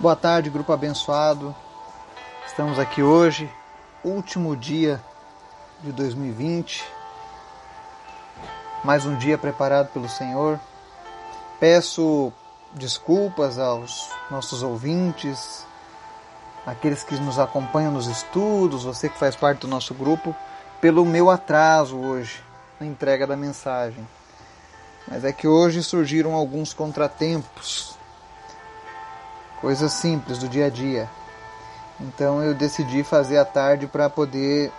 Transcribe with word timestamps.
Boa 0.00 0.16
tarde, 0.16 0.48
grupo 0.48 0.72
abençoado. 0.72 1.54
Estamos 2.46 2.78
aqui 2.78 3.02
hoje, 3.02 3.50
último 4.02 4.56
dia 4.56 4.98
de 5.82 5.92
2020. 5.92 6.82
Mais 8.82 9.04
um 9.04 9.14
dia 9.18 9.36
preparado 9.36 9.88
pelo 9.88 10.08
Senhor. 10.08 10.58
Peço 11.60 12.32
desculpas 12.72 13.58
aos 13.58 14.08
nossos 14.30 14.62
ouvintes, 14.62 15.66
aqueles 16.64 17.04
que 17.04 17.14
nos 17.16 17.38
acompanham 17.38 17.92
nos 17.92 18.06
estudos, 18.06 18.84
você 18.84 19.06
que 19.06 19.18
faz 19.18 19.36
parte 19.36 19.60
do 19.60 19.68
nosso 19.68 19.92
grupo, 19.92 20.34
pelo 20.80 21.04
meu 21.04 21.28
atraso 21.28 21.98
hoje 21.98 22.42
na 22.80 22.86
entrega 22.86 23.26
da 23.26 23.36
mensagem. 23.36 24.08
Mas 25.06 25.26
é 25.26 25.30
que 25.32 25.46
hoje 25.46 25.82
surgiram 25.82 26.32
alguns 26.32 26.72
contratempos 26.72 27.99
coisas 29.60 29.92
simples 29.92 30.38
do 30.38 30.48
dia 30.48 30.66
a 30.66 30.70
dia. 30.70 31.08
Então 32.00 32.42
eu 32.42 32.54
decidi 32.54 33.02
fazer 33.02 33.38
a 33.38 33.44
tarde 33.44 33.86
para 33.86 34.08
poder 34.08 34.72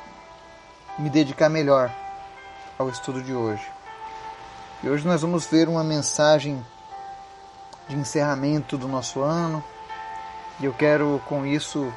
me 0.97 1.09
dedicar 1.09 1.49
melhor 1.49 1.93
ao 2.77 2.89
estudo 2.89 3.21
de 3.21 3.33
hoje. 3.33 3.65
E 4.83 4.89
hoje 4.89 5.05
nós 5.05 5.21
vamos 5.21 5.45
ver 5.45 5.69
uma 5.69 5.83
mensagem 5.83 6.65
de 7.87 7.95
encerramento 7.95 8.77
do 8.77 8.87
nosso 8.87 9.21
ano. 9.21 9.63
E 10.59 10.65
eu 10.65 10.73
quero 10.73 11.21
com 11.27 11.45
isso 11.45 11.93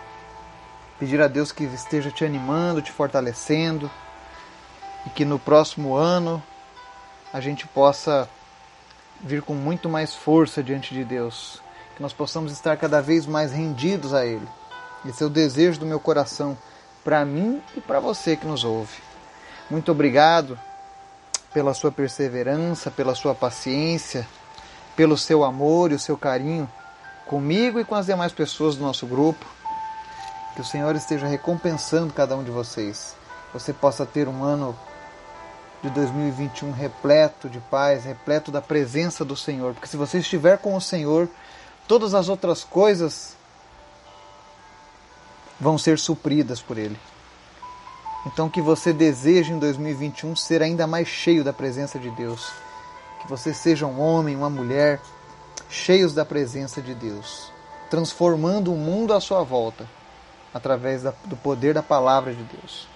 pedir 0.99 1.21
a 1.21 1.29
Deus 1.29 1.53
que 1.53 1.65
esteja 1.65 2.11
te 2.11 2.25
animando, 2.25 2.83
te 2.83 2.93
fortalecendo 2.93 3.91
e 5.07 5.11
que 5.11 5.25
no 5.25 5.39
próximo 5.39 5.95
ano 5.95 6.43
a 7.33 7.41
gente 7.41 7.67
possa 7.67 8.29
vir 9.21 9.43
com 9.43 9.55
muito 9.55 9.89
mais 9.89 10.15
força 10.15 10.63
diante 10.63 10.95
de 10.95 11.05
Deus, 11.05 11.63
que 11.95 12.03
nós 12.03 12.13
possamos 12.13 12.53
estar 12.53 12.77
cada 12.77 13.01
vez 13.01 13.27
mais 13.27 13.53
rendidos 13.53 14.13
a 14.13 14.27
Ele. 14.27 14.47
Esse 15.07 15.23
é 15.23 15.27
o 15.27 15.31
desejo 15.31 15.81
do 15.81 15.87
meu 15.87 16.01
coração 16.01 16.57
para 17.05 17.25
mim 17.25 17.63
e 17.77 17.81
para 17.81 18.01
você 18.01 18.37
que 18.37 18.47
nos 18.47 18.65
ouve. 18.65 19.03
Muito 19.71 19.93
obrigado 19.93 20.59
pela 21.53 21.75
sua 21.75 21.93
perseverança, 21.93 22.91
pela 22.91 23.15
sua 23.15 23.35
paciência, 23.35 24.27
pelo 24.97 25.17
seu 25.17 25.45
amor 25.45 25.93
e 25.93 25.95
o 25.95 25.99
seu 25.99 26.17
carinho 26.17 26.69
comigo 27.27 27.79
e 27.79 27.85
com 27.85 27.95
as 27.95 28.07
demais 28.07 28.33
pessoas 28.33 28.77
do 28.77 28.85
nosso 28.85 29.07
grupo. 29.07 29.45
Que 30.55 30.61
o 30.61 30.65
Senhor 30.65 30.95
esteja 30.97 31.27
recompensando 31.27 32.13
cada 32.13 32.37
um 32.37 32.45
de 32.45 32.51
vocês. 32.51 33.15
Você 33.53 33.73
possa 33.73 34.07
ter 34.07 34.29
um 34.29 34.43
ano 34.43 34.77
de 35.83 35.91
2021 35.91 36.73
repleto 36.73 37.49
de 37.49 37.61
paz, 37.61 38.05
repleto 38.05 38.51
da 38.51 38.63
presença 38.63 39.25
do 39.25 39.37
Senhor. 39.37 39.75
Porque 39.75 39.87
se 39.87 39.97
você 39.97 40.19
estiver 40.19 40.59
com 40.59 40.75
o 40.75 40.81
Senhor, 40.81 41.29
todas 41.87 42.15
as 42.15 42.29
outras 42.29 42.65
coisas 42.65 43.37
vão 45.61 45.79
ser 45.79 45.99
supridas 45.99 46.61
por 46.61 46.79
Ele. 46.79 46.99
Então, 48.27 48.49
que 48.49 48.63
você 48.63 48.93
deseje 48.93 49.53
em 49.53 49.59
2021 49.59 50.35
ser 50.35 50.63
ainda 50.63 50.87
mais 50.87 51.07
cheio 51.07 51.45
da 51.45 51.53
presença 51.53 51.99
de 51.99 52.11
Deus. 52.11 52.51
Que 53.21 53.29
você 53.29 53.53
seja 53.53 53.87
um 53.87 54.01
homem, 54.01 54.35
uma 54.35 54.49
mulher, 54.49 55.01
cheios 55.69 56.15
da 56.15 56.25
presença 56.25 56.81
de 56.81 56.95
Deus, 56.95 57.51
transformando 57.91 58.73
o 58.73 58.77
mundo 58.77 59.13
à 59.13 59.21
sua 59.21 59.43
volta 59.43 59.89
através 60.53 61.03
do 61.03 61.37
poder 61.37 61.75
da 61.75 61.83
palavra 61.83 62.33
de 62.33 62.43
Deus. 62.45 62.87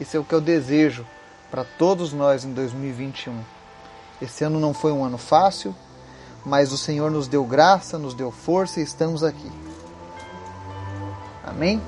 Esse 0.00 0.16
é 0.16 0.20
o 0.20 0.24
que 0.24 0.34
eu 0.34 0.40
desejo 0.40 1.06
para 1.50 1.64
todos 1.64 2.12
nós 2.12 2.44
em 2.44 2.52
2021. 2.52 3.40
Esse 4.20 4.44
ano 4.44 4.60
não 4.60 4.74
foi 4.74 4.92
um 4.92 5.04
ano 5.04 5.16
fácil, 5.16 5.74
mas 6.48 6.72
o 6.72 6.78
Senhor 6.78 7.10
nos 7.10 7.28
deu 7.28 7.44
graça, 7.44 7.98
nos 7.98 8.14
deu 8.14 8.30
força 8.30 8.80
e 8.80 8.82
estamos 8.82 9.22
aqui. 9.22 9.52
Amém? 11.44 11.80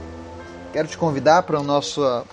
Quero 0.70 0.86
te 0.86 0.98
convidar 0.98 1.44
para 1.44 1.58
a 1.58 1.62
nossa 1.62 2.24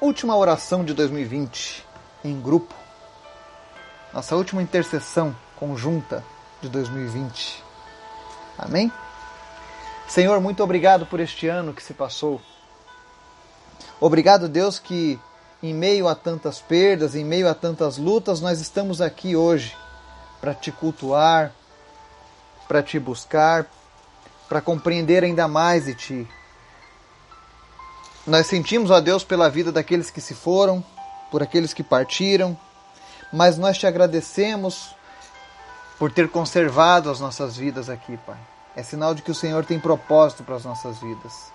última 0.00 0.36
oração 0.36 0.84
de 0.84 0.94
2020 0.94 1.84
em 2.24 2.40
grupo. 2.40 2.72
Nossa 4.14 4.36
última 4.36 4.62
intercessão 4.62 5.34
conjunta 5.56 6.24
de 6.60 6.68
2020. 6.68 7.64
Amém? 8.56 8.92
Senhor, 10.06 10.40
muito 10.40 10.62
obrigado 10.62 11.06
por 11.06 11.18
este 11.18 11.48
ano 11.48 11.74
que 11.74 11.82
se 11.82 11.92
passou. 11.92 12.40
Obrigado, 14.00 14.48
Deus, 14.48 14.78
que 14.78 15.18
em 15.60 15.74
meio 15.74 16.06
a 16.06 16.14
tantas 16.14 16.60
perdas, 16.60 17.16
em 17.16 17.24
meio 17.24 17.48
a 17.48 17.54
tantas 17.54 17.98
lutas, 17.98 18.40
nós 18.40 18.60
estamos 18.60 19.00
aqui 19.00 19.34
hoje 19.34 19.76
para 20.42 20.52
te 20.52 20.72
cultuar, 20.72 21.52
para 22.66 22.82
te 22.82 22.98
buscar, 22.98 23.64
para 24.48 24.60
compreender 24.60 25.22
ainda 25.22 25.46
mais 25.46 25.84
de 25.84 25.94
ti. 25.94 26.28
Nós 28.26 28.48
sentimos, 28.48 28.90
ó 28.90 29.00
Deus, 29.00 29.22
pela 29.22 29.48
vida 29.48 29.70
daqueles 29.70 30.10
que 30.10 30.20
se 30.20 30.34
foram, 30.34 30.84
por 31.30 31.44
aqueles 31.44 31.72
que 31.72 31.84
partiram, 31.84 32.58
mas 33.32 33.56
nós 33.56 33.78
te 33.78 33.86
agradecemos 33.86 34.96
por 35.96 36.10
ter 36.10 36.28
conservado 36.28 37.08
as 37.08 37.20
nossas 37.20 37.56
vidas 37.56 37.88
aqui, 37.88 38.16
Pai. 38.26 38.38
É 38.74 38.82
sinal 38.82 39.14
de 39.14 39.22
que 39.22 39.30
o 39.30 39.34
Senhor 39.34 39.64
tem 39.64 39.78
propósito 39.78 40.42
para 40.42 40.56
as 40.56 40.64
nossas 40.64 40.98
vidas. 40.98 41.52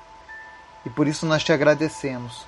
E 0.86 0.90
por 0.90 1.08
isso 1.08 1.26
nós 1.26 1.44
te 1.44 1.52
agradecemos. 1.52 2.46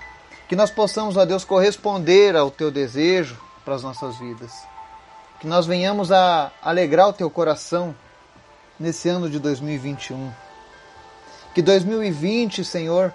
Que 0.47 0.55
nós 0.55 0.71
possamos, 0.71 1.17
ó 1.17 1.25
Deus, 1.25 1.43
corresponder 1.43 2.37
ao 2.37 2.49
teu 2.49 2.71
desejo 2.71 3.37
para 3.65 3.75
as 3.75 3.83
nossas 3.83 4.15
vidas 4.17 4.51
que 5.39 5.47
nós 5.47 5.65
venhamos 5.65 6.11
a 6.11 6.51
alegrar 6.61 7.07
o 7.07 7.13
teu 7.13 7.29
coração 7.29 7.95
nesse 8.77 9.07
ano 9.07 9.29
de 9.29 9.39
2021. 9.39 10.31
Que 11.55 11.61
2020, 11.61 12.65
Senhor, 12.65 13.13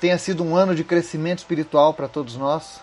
tenha 0.00 0.18
sido 0.18 0.42
um 0.42 0.56
ano 0.56 0.74
de 0.74 0.82
crescimento 0.82 1.38
espiritual 1.38 1.94
para 1.94 2.08
todos 2.08 2.36
nós. 2.36 2.80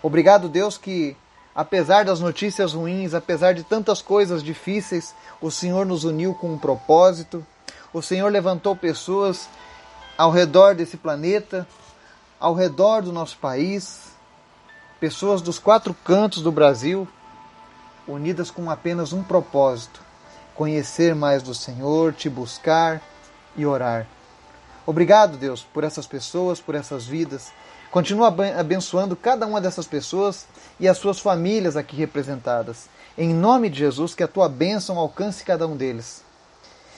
Obrigado, 0.00 0.48
Deus, 0.48 0.78
que 0.78 1.16
apesar 1.52 2.04
das 2.04 2.20
notícias 2.20 2.72
ruins, 2.72 3.14
apesar 3.14 3.52
de 3.52 3.64
tantas 3.64 4.00
coisas 4.00 4.40
difíceis, 4.40 5.12
o 5.40 5.50
Senhor 5.50 5.84
nos 5.84 6.04
uniu 6.04 6.34
com 6.34 6.52
um 6.52 6.58
propósito. 6.58 7.44
O 7.92 8.00
Senhor 8.00 8.30
levantou 8.30 8.76
pessoas 8.76 9.48
ao 10.16 10.30
redor 10.30 10.76
desse 10.76 10.96
planeta, 10.96 11.66
ao 12.38 12.54
redor 12.54 13.02
do 13.02 13.12
nosso 13.12 13.36
país, 13.38 14.12
pessoas 15.00 15.42
dos 15.42 15.58
quatro 15.58 15.92
cantos 16.04 16.40
do 16.40 16.52
Brasil 16.52 17.08
unidas 18.06 18.50
com 18.50 18.70
apenas 18.70 19.12
um 19.12 19.22
propósito: 19.22 20.00
conhecer 20.54 21.14
mais 21.14 21.42
do 21.42 21.54
Senhor, 21.54 22.12
te 22.12 22.28
buscar 22.28 23.02
e 23.56 23.64
orar. 23.64 24.06
Obrigado, 24.86 25.38
Deus, 25.38 25.62
por 25.62 25.82
essas 25.82 26.06
pessoas, 26.06 26.60
por 26.60 26.74
essas 26.74 27.06
vidas. 27.06 27.52
Continua 27.90 28.34
abençoando 28.58 29.14
cada 29.14 29.46
uma 29.46 29.60
dessas 29.60 29.86
pessoas 29.86 30.46
e 30.78 30.88
as 30.88 30.98
suas 30.98 31.20
famílias 31.20 31.76
aqui 31.76 31.96
representadas. 31.96 32.88
Em 33.16 33.32
nome 33.32 33.70
de 33.70 33.78
Jesus, 33.78 34.14
que 34.14 34.22
a 34.22 34.28
tua 34.28 34.48
bênção 34.48 34.98
alcance 34.98 35.44
cada 35.44 35.66
um 35.66 35.76
deles. 35.76 36.22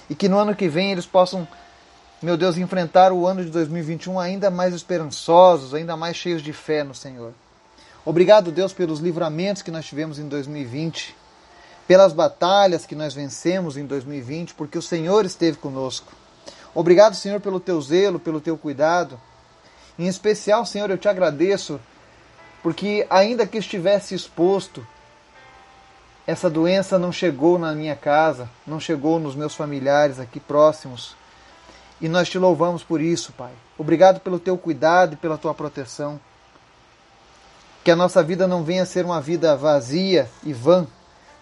E 0.09 0.15
que 0.15 0.29
no 0.29 0.39
ano 0.39 0.57
que 0.57 0.69
vem 0.69 0.93
eles 0.93 1.05
possam, 1.05 1.47
meu 2.23 2.37
Deus, 2.37 2.57
enfrentar 2.57 3.13
o 3.13 3.27
ano 3.27 3.45
de 3.45 3.51
2021 3.51 4.19
ainda 4.19 4.51
mais 4.51 4.75
esperançosos, 4.75 5.75
ainda 5.75 5.97
mais 5.97 6.17
cheios 6.17 6.43
de 6.43 6.53
fé 6.53 6.83
no 6.83 6.95
Senhor. 6.95 7.35
Obrigado, 8.07 8.53
Deus, 8.53 8.73
pelos 8.73 9.01
livramentos 9.01 9.63
que 9.63 9.71
nós 9.73 9.85
tivemos 9.85 10.21
em 10.21 10.29
2020, 10.29 11.13
pelas 11.89 12.13
batalhas 12.13 12.87
que 12.87 12.95
nós 12.95 13.13
vencemos 13.13 13.77
em 13.77 13.85
2020, 13.85 14.55
porque 14.55 14.79
o 14.79 14.83
Senhor 14.83 15.25
esteve 15.25 15.57
conosco. 15.57 16.13
Obrigado, 16.73 17.17
Senhor, 17.17 17.41
pelo 17.41 17.59
teu 17.59 17.83
zelo, 17.83 18.21
pelo 18.21 18.41
teu 18.41 18.57
cuidado. 18.57 19.21
Em 19.99 20.07
especial, 20.07 20.65
Senhor, 20.65 20.89
eu 20.89 20.97
te 20.97 21.09
agradeço, 21.09 21.81
porque 22.63 23.05
ainda 23.11 23.45
que 23.45 23.59
estivesse 23.59 24.15
exposto, 24.15 24.87
essa 26.29 26.49
doença 26.49 27.01
não 27.01 27.11
chegou 27.11 27.59
na 27.59 27.73
minha 27.73 27.97
casa, 27.97 28.49
não 28.65 28.79
chegou 28.79 29.19
nos 29.19 29.35
meus 29.35 29.57
familiares 29.57 30.21
aqui 30.21 30.39
próximos. 30.39 31.17
E 32.01 32.09
nós 32.09 32.29
te 32.29 32.39
louvamos 32.39 32.85
por 32.85 33.01
isso, 33.01 33.33
Pai. 33.33 33.53
Obrigado 33.77 34.21
pelo 34.21 34.39
teu 34.39 34.57
cuidado 34.57 35.15
e 35.15 35.17
pela 35.17 35.37
tua 35.37 35.53
proteção. 35.53 36.21
Que 37.87 37.93
a 37.93 37.95
nossa 37.95 38.21
vida 38.21 38.49
não 38.49 38.65
venha 38.65 38.85
ser 38.85 39.05
uma 39.05 39.21
vida 39.21 39.55
vazia 39.55 40.29
e 40.43 40.53
vã, 40.53 40.89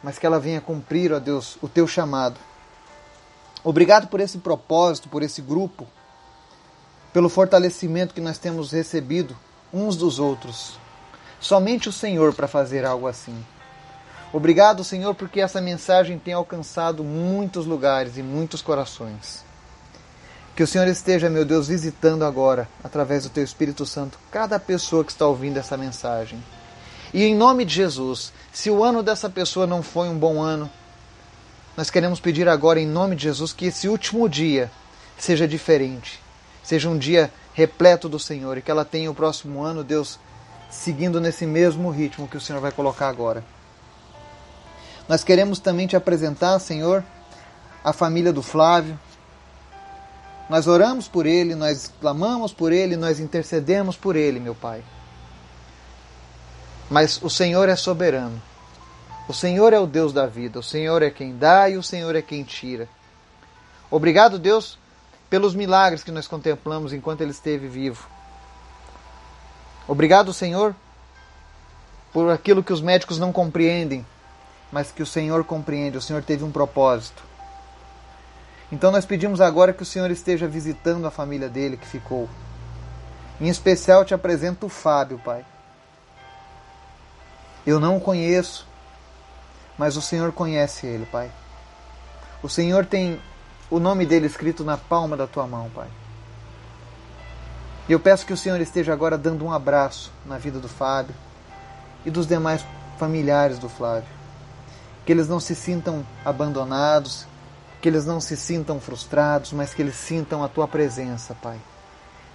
mas 0.03 0.19
que 0.19 0.27
ela 0.27 0.39
venha 0.39 0.61
cumprir, 0.61 1.11
ó 1.11 1.19
Deus, 1.19 1.57
o 1.63 1.69
teu 1.71 1.87
chamado. 1.89 2.39
Obrigado 3.65 4.09
por 4.09 4.21
esse 4.21 4.37
propósito, 4.37 5.09
por 5.09 5.23
esse 5.23 5.41
grupo, 5.41 5.87
pelo 7.15 7.31
fortalecimento 7.31 8.13
que 8.13 8.21
nós 8.21 8.37
temos 8.37 8.73
recebido 8.73 9.35
uns 9.73 9.97
dos 9.97 10.19
outros. 10.19 10.79
Somente 11.41 11.89
o 11.89 11.93
Senhor 11.93 12.35
para 12.35 12.47
fazer 12.47 12.85
algo 12.85 13.07
assim. 13.07 13.43
Obrigado, 14.31 14.85
Senhor, 14.85 15.15
porque 15.15 15.41
essa 15.41 15.63
mensagem 15.63 16.19
tem 16.19 16.35
alcançado 16.35 17.03
muitos 17.03 17.65
lugares 17.65 18.19
e 18.19 18.23
muitos 18.23 18.61
corações. 18.61 19.43
Que 20.55 20.63
o 20.63 20.67
Senhor 20.67 20.87
esteja, 20.87 21.29
meu 21.29 21.45
Deus, 21.45 21.67
visitando 21.67 22.25
agora, 22.25 22.69
através 22.83 23.25
do 23.25 23.31
Teu 23.31 23.43
Espírito 23.43 23.85
Santo, 23.85 24.19
cada 24.31 24.59
pessoa 24.59 25.05
que 25.05 25.11
está 25.11 25.27
ouvindo 25.27 25.59
essa 25.59 25.77
mensagem. 25.77 26.43
E 27.13 27.25
em 27.25 27.35
nome 27.35 27.65
de 27.65 27.75
Jesus, 27.75 28.33
se 28.53 28.71
o 28.71 28.85
ano 28.85 29.03
dessa 29.03 29.29
pessoa 29.29 29.67
não 29.67 29.83
foi 29.83 30.09
um 30.09 30.19
bom 30.19 30.41
ano, 30.41 30.71
nós 31.77 31.91
queremos 31.91 32.21
pedir 32.21 32.49
agora, 32.49 32.81
em 32.81 32.87
nome 32.87 33.17
de 33.17 33.25
Jesus, 33.25 33.53
que 33.53 33.67
esse 33.67 33.89
último 33.89 34.29
dia 34.29 34.71
seja 35.19 35.47
diferente, 35.47 36.21
seja 36.63 36.89
um 36.89 36.97
dia 36.97 37.33
repleto 37.53 38.09
do 38.09 38.19
Senhor 38.19 38.57
e 38.57 38.63
que 38.63 38.71
ela 38.71 38.85
tenha 38.85 39.11
o 39.11 39.15
próximo 39.15 39.63
ano, 39.63 39.83
Deus, 39.83 40.21
seguindo 40.71 41.21
nesse 41.21 41.47
mesmo 41.47 41.91
ritmo 41.91 42.29
que 42.29 42.37
o 42.37 42.41
Senhor 42.41 42.61
vai 42.61 42.71
colocar 42.71 43.09
agora. 43.09 43.45
Nós 45.09 45.25
queremos 45.25 45.59
também 45.59 45.87
te 45.87 45.97
apresentar, 45.97 46.59
Senhor, 46.61 47.05
a 47.83 47.93
família 47.93 48.33
do 48.33 48.43
Flávio. 48.43 48.99
Nós 50.49 50.67
oramos 50.67 51.09
por 51.09 51.27
ele, 51.27 51.55
nós 51.55 51.91
clamamos 52.01 52.53
por 52.53 52.73
ele, 52.73 52.97
nós 52.97 53.19
intercedemos 53.19 53.97
por 53.97 54.15
ele, 54.15 54.39
meu 54.39 54.55
Pai. 54.55 54.83
Mas 56.91 57.21
o 57.23 57.31
Senhor 57.31 57.69
é 57.69 57.77
soberano. 57.77 58.41
O 59.27 59.33
Senhor 59.33 59.73
é 59.73 59.79
o 59.79 59.87
Deus 59.87 60.13
da 60.13 60.27
vida, 60.27 60.59
o 60.59 60.63
Senhor 60.63 61.03
é 61.03 61.11
quem 61.11 61.37
dá 61.37 61.71
e 61.71 61.79
o 61.79 61.83
Senhor 61.83 62.15
é 62.15 62.21
quem 62.21 62.45
tira. 62.45 62.87
Obrigado, 63.91 64.39
Deus, 64.39 64.79
pelos 65.31 65.55
milagres 65.55 66.05
que 66.05 66.11
nós 66.11 66.27
contemplamos 66.27 66.93
enquanto 66.93 67.23
ele 67.23 67.31
esteve 67.31 67.67
vivo. 67.67 68.07
Obrigado, 69.89 70.33
Senhor, 70.35 70.75
por 72.13 72.31
aquilo 72.31 72.63
que 72.63 72.73
os 72.73 72.83
médicos 72.83 73.19
não 73.19 73.33
compreendem, 73.33 74.05
mas 74.71 74.93
que 74.93 75.03
o 75.03 75.07
Senhor 75.07 75.43
compreende. 75.45 75.97
O 75.97 76.03
Senhor 76.03 76.23
teve 76.23 76.45
um 76.45 76.53
propósito. 76.53 77.23
Então 78.75 78.91
nós 78.91 79.07
pedimos 79.07 79.41
agora 79.41 79.73
que 79.73 79.85
o 79.85 79.87
Senhor 79.87 80.11
esteja 80.11 80.49
visitando 80.49 81.07
a 81.07 81.11
família 81.11 81.49
dele 81.49 81.77
que 81.77 81.87
ficou. 81.87 82.29
Em 83.41 83.49
especial 83.49 84.05
te 84.05 84.13
apresento 84.13 84.67
o 84.67 84.69
Fábio, 84.69 85.17
Pai. 85.25 85.45
Eu 87.65 87.79
não 87.79 87.99
o 87.99 88.01
conheço, 88.01 88.67
mas 89.79 89.97
o 89.97 90.03
Senhor 90.03 90.33
conhece 90.33 90.89
ele, 90.89 91.07
Pai. 91.07 91.31
O 92.43 92.49
Senhor 92.49 92.85
tem 92.85 93.21
o 93.71 93.79
nome 93.79 94.05
dele 94.05 94.27
escrito 94.27 94.65
na 94.65 94.77
palma 94.77 95.17
da 95.17 95.29
tua 95.29 95.47
mão, 95.47 95.71
Pai. 95.73 95.89
E 97.89 97.93
eu 97.93 98.01
peço 98.01 98.27
que 98.27 98.33
o 98.33 98.37
Senhor 98.37 98.61
esteja 98.61 98.93
agora 98.93 99.17
dando 99.17 99.45
um 99.45 99.53
abraço 99.53 100.11
na 100.27 100.37
vida 100.37 100.59
do 100.59 100.69
Fábio 100.69 101.15
e 102.05 102.11
dos 102.11 102.27
demais 102.27 102.67
familiares 102.99 103.57
do 103.57 103.69
Flávio. 103.69 104.11
Que 105.07 105.13
eles 105.13 105.29
não 105.29 105.39
se 105.39 105.55
sintam 105.55 106.05
abandonados, 106.25 107.25
que 107.85 107.89
eles 107.91 108.07
não 108.07 108.19
se 108.19 108.35
sintam 108.35 108.81
frustrados, 108.81 109.53
mas 109.53 109.75
que 109.75 109.83
eles 109.83 109.97
sintam 109.97 110.43
a 110.43 110.49
tua 110.49 110.67
presença, 110.67 111.37
Pai. 111.43 111.61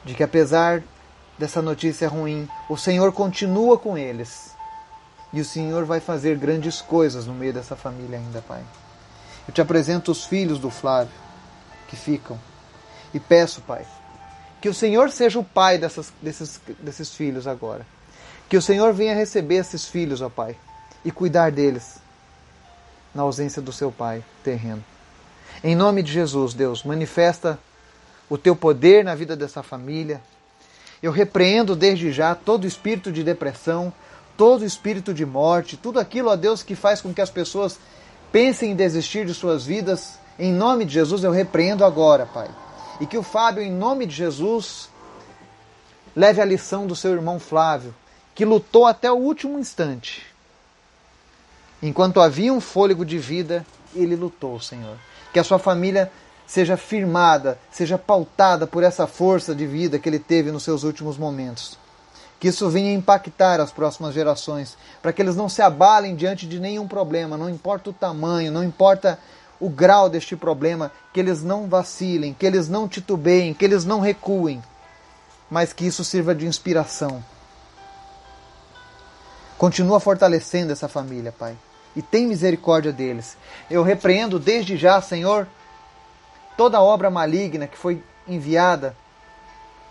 De 0.05 0.13
que 0.13 0.21
apesar 0.21 0.83
dessa 1.39 1.59
notícia 1.59 2.07
ruim, 2.07 2.47
o 2.69 2.77
Senhor 2.77 3.11
continua 3.11 3.75
com 3.75 3.97
eles 3.97 4.55
e 5.33 5.41
o 5.41 5.45
Senhor 5.45 5.85
vai 5.85 5.99
fazer 5.99 6.37
grandes 6.37 6.81
coisas 6.81 7.25
no 7.25 7.33
meio 7.33 7.51
dessa 7.51 7.75
família 7.75 8.19
ainda, 8.19 8.43
Pai. 8.47 8.63
Eu 9.47 9.51
te 9.51 9.59
apresento 9.59 10.11
os 10.11 10.23
filhos 10.23 10.59
do 10.59 10.69
Flávio 10.69 11.11
que 11.87 11.95
ficam 11.95 12.39
e 13.11 13.19
peço, 13.19 13.59
Pai, 13.61 13.87
que 14.61 14.69
o 14.69 14.73
Senhor 14.73 15.09
seja 15.09 15.39
o 15.39 15.43
pai 15.43 15.79
dessas, 15.79 16.13
desses, 16.21 16.61
desses 16.79 17.15
filhos 17.15 17.47
agora. 17.47 17.87
Que 18.47 18.55
o 18.55 18.61
Senhor 18.61 18.93
venha 18.93 19.15
receber 19.15 19.55
esses 19.55 19.87
filhos, 19.87 20.21
ó 20.21 20.29
Pai, 20.29 20.55
e 21.03 21.11
cuidar 21.11 21.51
deles 21.51 21.97
na 23.15 23.23
ausência 23.23 23.63
do 23.63 23.73
seu 23.73 23.91
pai 23.91 24.23
terreno. 24.43 24.85
Em 25.61 25.75
nome 25.75 26.01
de 26.01 26.11
Jesus, 26.11 26.53
Deus, 26.53 26.83
manifesta 26.83 27.59
o 28.29 28.37
teu 28.37 28.55
poder 28.55 29.03
na 29.03 29.13
vida 29.13 29.35
dessa 29.35 29.61
família. 29.61 30.21
Eu 31.03 31.11
repreendo 31.11 31.75
desde 31.75 32.13
já 32.13 32.33
todo 32.33 32.65
espírito 32.65 33.11
de 33.11 33.23
depressão, 33.23 33.91
todo 34.37 34.63
espírito 34.63 35.13
de 35.13 35.25
morte, 35.25 35.75
tudo 35.75 35.99
aquilo, 35.99 36.29
ó 36.29 36.35
Deus, 36.37 36.63
que 36.63 36.75
faz 36.75 37.01
com 37.01 37.13
que 37.13 37.19
as 37.19 37.29
pessoas 37.29 37.77
pensem 38.31 38.71
em 38.71 38.75
desistir 38.75 39.25
de 39.25 39.33
suas 39.33 39.65
vidas, 39.65 40.17
em 40.37 40.53
nome 40.53 40.85
de 40.85 40.93
Jesus 40.93 41.25
eu 41.25 41.31
repreendo 41.31 41.83
agora, 41.83 42.25
Pai. 42.25 42.49
E 43.01 43.05
que 43.05 43.17
o 43.17 43.23
Fábio, 43.23 43.61
em 43.61 43.71
nome 43.71 44.05
de 44.05 44.15
Jesus, 44.15 44.89
leve 46.15 46.41
a 46.41 46.45
lição 46.45 46.87
do 46.87 46.95
seu 46.95 47.11
irmão 47.11 47.37
Flávio, 47.37 47.93
que 48.33 48.45
lutou 48.45 48.85
até 48.85 49.11
o 49.11 49.15
último 49.15 49.59
instante. 49.59 50.25
Enquanto 51.83 52.21
havia 52.21 52.53
um 52.53 52.61
fôlego 52.61 53.05
de 53.05 53.17
vida, 53.17 53.65
ele 53.93 54.15
lutou, 54.15 54.57
Senhor. 54.61 55.08
Que 55.33 55.39
a 55.39 55.43
sua 55.43 55.59
família 55.59 56.11
seja 56.47 56.75
firmada, 56.75 57.59
seja 57.71 57.97
pautada 57.97 58.65
por 58.65 58.83
essa 58.83 59.05
força 59.05 59.53
de 59.53 59.67
vida 59.67 59.99
que 59.99 60.09
ele 60.09 60.19
teve 60.19 60.51
nos 60.51 60.63
seus 60.63 60.83
últimos 60.83 61.17
momentos 61.17 61.77
que 62.39 62.47
isso 62.47 62.69
venha 62.69 62.93
impactar 62.93 63.59
as 63.59 63.71
próximas 63.71 64.13
gerações, 64.13 64.77
para 65.01 65.11
que 65.11 65.21
eles 65.21 65.35
não 65.35 65.49
se 65.49 65.61
abalem 65.61 66.15
diante 66.15 66.47
de 66.47 66.59
nenhum 66.59 66.87
problema, 66.87 67.37
não 67.37 67.49
importa 67.49 67.89
o 67.89 67.93
tamanho, 67.93 68.51
não 68.51 68.63
importa 68.63 69.19
o 69.59 69.69
grau 69.69 70.09
deste 70.09 70.37
problema, 70.37 70.89
que 71.13 71.19
eles 71.19 71.43
não 71.43 71.67
vacilem, 71.67 72.33
que 72.33 72.45
eles 72.45 72.69
não 72.69 72.87
titubeiem, 72.87 73.53
que 73.53 73.65
eles 73.65 73.83
não 73.83 73.99
recuem, 73.99 74.63
mas 75.51 75.73
que 75.73 75.85
isso 75.85 76.03
sirva 76.05 76.33
de 76.33 76.45
inspiração. 76.45 77.21
Continua 79.57 79.99
fortalecendo 79.99 80.71
essa 80.71 80.87
família, 80.87 81.33
Pai, 81.37 81.57
e 81.95 82.01
tem 82.01 82.27
misericórdia 82.27 82.91
deles. 82.91 83.37
Eu 83.69 83.83
repreendo 83.83 84.39
desde 84.39 84.77
já, 84.77 85.01
Senhor, 85.01 85.47
toda 86.55 86.81
obra 86.81 87.09
maligna 87.09 87.67
que 87.67 87.77
foi 87.77 88.03
enviada 88.27 88.95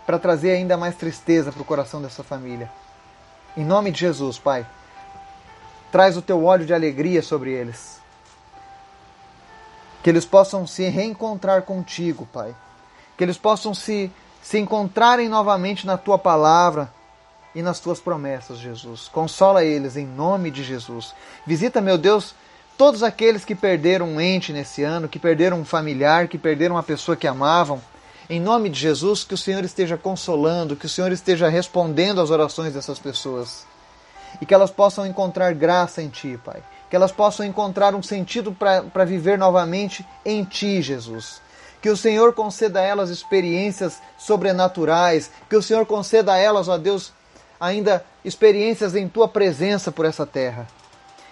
para 0.05 0.17
trazer 0.17 0.51
ainda 0.51 0.77
mais 0.77 0.95
tristeza 0.95 1.51
para 1.51 1.61
o 1.61 1.65
coração 1.65 2.01
dessa 2.01 2.23
família. 2.23 2.71
Em 3.55 3.63
nome 3.63 3.91
de 3.91 3.99
Jesus, 3.99 4.39
Pai, 4.39 4.65
traz 5.91 6.17
o 6.17 6.21
teu 6.21 6.43
óleo 6.43 6.65
de 6.65 6.73
alegria 6.73 7.21
sobre 7.21 7.51
eles. 7.51 7.99
Que 10.01 10.09
eles 10.09 10.25
possam 10.25 10.65
se 10.65 10.87
reencontrar 10.87 11.63
contigo, 11.63 12.27
Pai. 12.31 12.55
Que 13.17 13.23
eles 13.23 13.37
possam 13.37 13.73
se, 13.73 14.11
se 14.41 14.57
encontrarem 14.57 15.27
novamente 15.27 15.85
na 15.85 15.97
tua 15.97 16.17
palavra 16.17 16.91
e 17.53 17.61
nas 17.61 17.79
tuas 17.79 17.99
promessas, 17.99 18.57
Jesus. 18.57 19.07
Consola 19.07 19.63
eles 19.63 19.97
em 19.97 20.05
nome 20.05 20.51
de 20.51 20.63
Jesus. 20.63 21.13
Visita, 21.45 21.81
meu 21.81 21.97
Deus, 21.97 22.35
todos 22.77 23.03
aqueles 23.03 23.43
que 23.43 23.55
perderam 23.55 24.07
um 24.07 24.21
ente 24.21 24.53
nesse 24.53 24.83
ano, 24.83 25.07
que 25.07 25.19
perderam 25.19 25.59
um 25.59 25.65
familiar, 25.65 26.27
que 26.27 26.37
perderam 26.37 26.75
uma 26.75 26.83
pessoa 26.83 27.17
que 27.17 27.27
amavam 27.27 27.81
em 28.29 28.39
nome 28.39 28.69
de 28.69 28.79
Jesus, 28.79 29.23
que 29.23 29.33
o 29.33 29.37
Senhor 29.37 29.65
esteja 29.65 29.97
consolando, 29.97 30.75
que 30.75 30.85
o 30.85 30.89
Senhor 30.89 31.11
esteja 31.11 31.49
respondendo 31.49 32.21
às 32.21 32.29
orações 32.29 32.73
dessas 32.73 32.99
pessoas. 32.99 33.65
E 34.39 34.45
que 34.45 34.53
elas 34.53 34.69
possam 34.69 35.07
encontrar 35.07 35.51
graça 35.55 36.03
em 36.03 36.09
Ti, 36.09 36.39
Pai. 36.45 36.61
Que 36.91 36.95
elas 36.95 37.11
possam 37.11 37.43
encontrar 37.43 37.95
um 37.95 38.03
sentido 38.03 38.51
para 38.51 39.03
viver 39.03 39.39
novamente 39.39 40.05
em 40.23 40.43
Ti, 40.43 40.79
Jesus. 40.83 41.41
Que 41.81 41.89
o 41.89 41.97
Senhor 41.97 42.33
conceda 42.33 42.79
a 42.79 42.83
elas 42.83 43.09
experiências 43.09 43.99
sobrenaturais. 44.15 45.31
Que 45.49 45.55
o 45.55 45.63
Senhor 45.63 45.87
conceda 45.87 46.33
a 46.33 46.37
elas, 46.37 46.67
ó 46.67 46.77
Deus, 46.77 47.11
ainda 47.59 48.05
experiências 48.23 48.95
em 48.95 49.07
Tua 49.07 49.27
presença 49.27 49.91
por 49.91 50.05
essa 50.05 50.25
terra. 50.25 50.67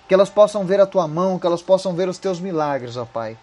Que 0.07 0.13
elas 0.13 0.29
possam 0.29 0.65
ver 0.65 0.79
a 0.79 0.85
Tua 0.85 1.07
mão, 1.07 1.39
que 1.39 1.47
elas 1.47 1.61
possam 1.61 1.93
ver 1.93 2.09
os 2.09 2.17
Teus 2.17 2.39
milagres, 2.39 2.97
ó 2.97 3.05
Pai. 3.05 3.37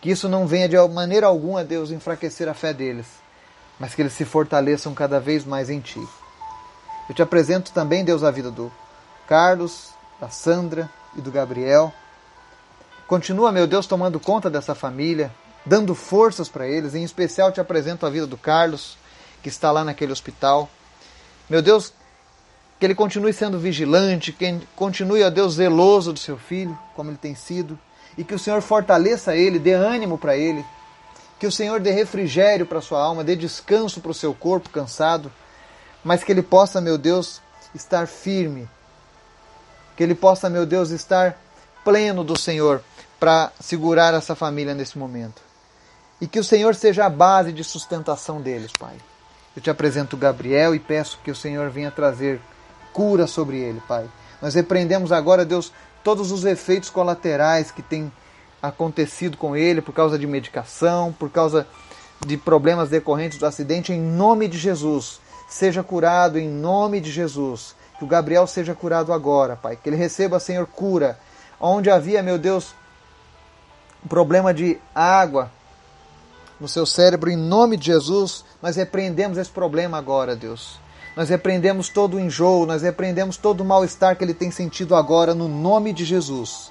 Que 0.00 0.10
isso 0.10 0.28
não 0.28 0.46
venha 0.46 0.68
de 0.68 0.76
maneira 0.88 1.26
alguma, 1.26 1.64
Deus, 1.64 1.90
enfraquecer 1.90 2.48
a 2.48 2.54
fé 2.54 2.72
deles, 2.72 3.06
mas 3.78 3.94
que 3.94 4.02
eles 4.02 4.12
se 4.12 4.24
fortaleçam 4.24 4.94
cada 4.94 5.18
vez 5.18 5.44
mais 5.44 5.70
em 5.70 5.80
Ti. 5.80 6.00
Eu 7.08 7.14
te 7.14 7.22
apresento 7.22 7.72
também, 7.72 8.04
Deus, 8.04 8.22
a 8.22 8.30
vida 8.30 8.50
do 8.50 8.70
Carlos, 9.26 9.90
da 10.20 10.28
Sandra 10.28 10.90
e 11.16 11.20
do 11.20 11.30
Gabriel. 11.30 11.92
Continua, 13.06 13.52
meu 13.52 13.66
Deus, 13.66 13.86
tomando 13.86 14.18
conta 14.18 14.50
dessa 14.50 14.74
família, 14.74 15.32
dando 15.64 15.94
forças 15.94 16.48
para 16.48 16.66
eles. 16.66 16.94
Em 16.94 17.04
especial, 17.04 17.52
te 17.52 17.60
apresento 17.60 18.04
a 18.04 18.10
vida 18.10 18.26
do 18.26 18.36
Carlos, 18.36 18.98
que 19.42 19.48
está 19.48 19.70
lá 19.70 19.84
naquele 19.84 20.12
hospital. 20.12 20.68
Meu 21.48 21.62
Deus, 21.62 21.92
que 22.78 22.86
ele 22.86 22.94
continue 22.94 23.32
sendo 23.32 23.58
vigilante, 23.58 24.32
que 24.32 24.60
continue, 24.74 25.22
ó 25.22 25.30
Deus, 25.30 25.54
zeloso 25.54 26.12
do 26.12 26.18
seu 26.18 26.36
filho, 26.36 26.78
como 26.94 27.10
ele 27.10 27.18
tem 27.18 27.34
sido 27.34 27.78
e 28.16 28.24
que 28.24 28.34
o 28.34 28.38
Senhor 28.38 28.62
fortaleça 28.62 29.36
ele, 29.36 29.58
dê 29.58 29.72
ânimo 29.72 30.16
para 30.16 30.36
ele, 30.36 30.64
que 31.38 31.46
o 31.46 31.52
Senhor 31.52 31.80
dê 31.80 31.90
refrigério 31.90 32.64
para 32.64 32.80
sua 32.80 33.02
alma, 33.02 33.22
dê 33.22 33.36
descanso 33.36 34.00
para 34.00 34.10
o 34.10 34.14
seu 34.14 34.32
corpo 34.32 34.70
cansado, 34.70 35.30
mas 36.02 36.24
que 36.24 36.32
ele 36.32 36.42
possa, 36.42 36.80
meu 36.80 36.96
Deus, 36.96 37.42
estar 37.74 38.06
firme, 38.06 38.68
que 39.96 40.02
ele 40.02 40.14
possa, 40.14 40.48
meu 40.48 40.64
Deus, 40.64 40.90
estar 40.90 41.38
pleno 41.84 42.24
do 42.24 42.38
Senhor 42.38 42.82
para 43.20 43.52
segurar 43.60 44.14
essa 44.14 44.34
família 44.34 44.74
nesse 44.74 44.96
momento. 44.98 45.42
E 46.20 46.26
que 46.26 46.38
o 46.38 46.44
Senhor 46.44 46.74
seja 46.74 47.04
a 47.04 47.10
base 47.10 47.52
de 47.52 47.62
sustentação 47.62 48.40
deles, 48.40 48.72
Pai. 48.78 48.96
Eu 49.54 49.60
te 49.60 49.68
apresento 49.68 50.16
Gabriel 50.16 50.74
e 50.74 50.78
peço 50.78 51.18
que 51.22 51.30
o 51.30 51.36
Senhor 51.36 51.70
venha 51.70 51.90
trazer 51.90 52.40
cura 52.96 53.26
sobre 53.26 53.58
ele, 53.58 53.82
Pai. 53.86 54.08
Nós 54.40 54.54
repreendemos 54.54 55.12
agora, 55.12 55.44
Deus, 55.44 55.70
todos 56.02 56.32
os 56.32 56.46
efeitos 56.46 56.88
colaterais 56.88 57.70
que 57.70 57.82
têm 57.82 58.10
acontecido 58.62 59.36
com 59.36 59.54
ele 59.54 59.82
por 59.82 59.92
causa 59.92 60.18
de 60.18 60.26
medicação, 60.26 61.12
por 61.12 61.28
causa 61.28 61.66
de 62.24 62.38
problemas 62.38 62.88
decorrentes 62.88 63.36
do 63.36 63.44
acidente, 63.44 63.92
em 63.92 64.00
nome 64.00 64.48
de 64.48 64.56
Jesus. 64.56 65.20
Seja 65.46 65.82
curado 65.82 66.38
em 66.38 66.48
nome 66.48 66.98
de 66.98 67.12
Jesus. 67.12 67.76
Que 67.98 68.04
o 68.04 68.08
Gabriel 68.08 68.46
seja 68.46 68.74
curado 68.74 69.12
agora, 69.12 69.56
Pai. 69.56 69.76
Que 69.76 69.90
ele 69.90 69.96
receba, 69.96 70.40
Senhor, 70.40 70.66
cura. 70.66 71.18
Onde 71.60 71.90
havia, 71.90 72.22
meu 72.22 72.38
Deus, 72.38 72.74
um 74.02 74.08
problema 74.08 74.54
de 74.54 74.78
água 74.94 75.50
no 76.58 76.66
seu 76.66 76.86
cérebro, 76.86 77.28
em 77.28 77.36
nome 77.36 77.76
de 77.76 77.86
Jesus, 77.88 78.42
nós 78.62 78.74
repreendemos 78.74 79.36
esse 79.36 79.50
problema 79.50 79.98
agora, 79.98 80.34
Deus. 80.34 80.85
Nós 81.16 81.30
repreendemos 81.30 81.88
todo 81.88 82.18
o 82.18 82.20
enjoo, 82.20 82.66
nós 82.66 82.82
repreendemos 82.82 83.38
todo 83.38 83.62
o 83.62 83.64
mal-estar 83.64 84.14
que 84.16 84.22
ele 84.22 84.34
tem 84.34 84.50
sentido 84.50 84.94
agora, 84.94 85.34
no 85.34 85.48
nome 85.48 85.94
de 85.94 86.04
Jesus. 86.04 86.70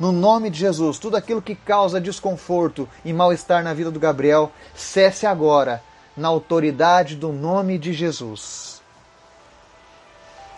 No 0.00 0.10
nome 0.10 0.50
de 0.50 0.58
Jesus, 0.58 0.98
tudo 0.98 1.16
aquilo 1.16 1.40
que 1.40 1.54
causa 1.54 2.00
desconforto 2.00 2.88
e 3.04 3.12
mal-estar 3.12 3.62
na 3.62 3.72
vida 3.72 3.88
do 3.88 4.00
Gabriel, 4.00 4.50
cesse 4.74 5.26
agora, 5.26 5.80
na 6.16 6.26
autoridade 6.26 7.14
do 7.14 7.32
nome 7.32 7.78
de 7.78 7.92
Jesus. 7.92 8.82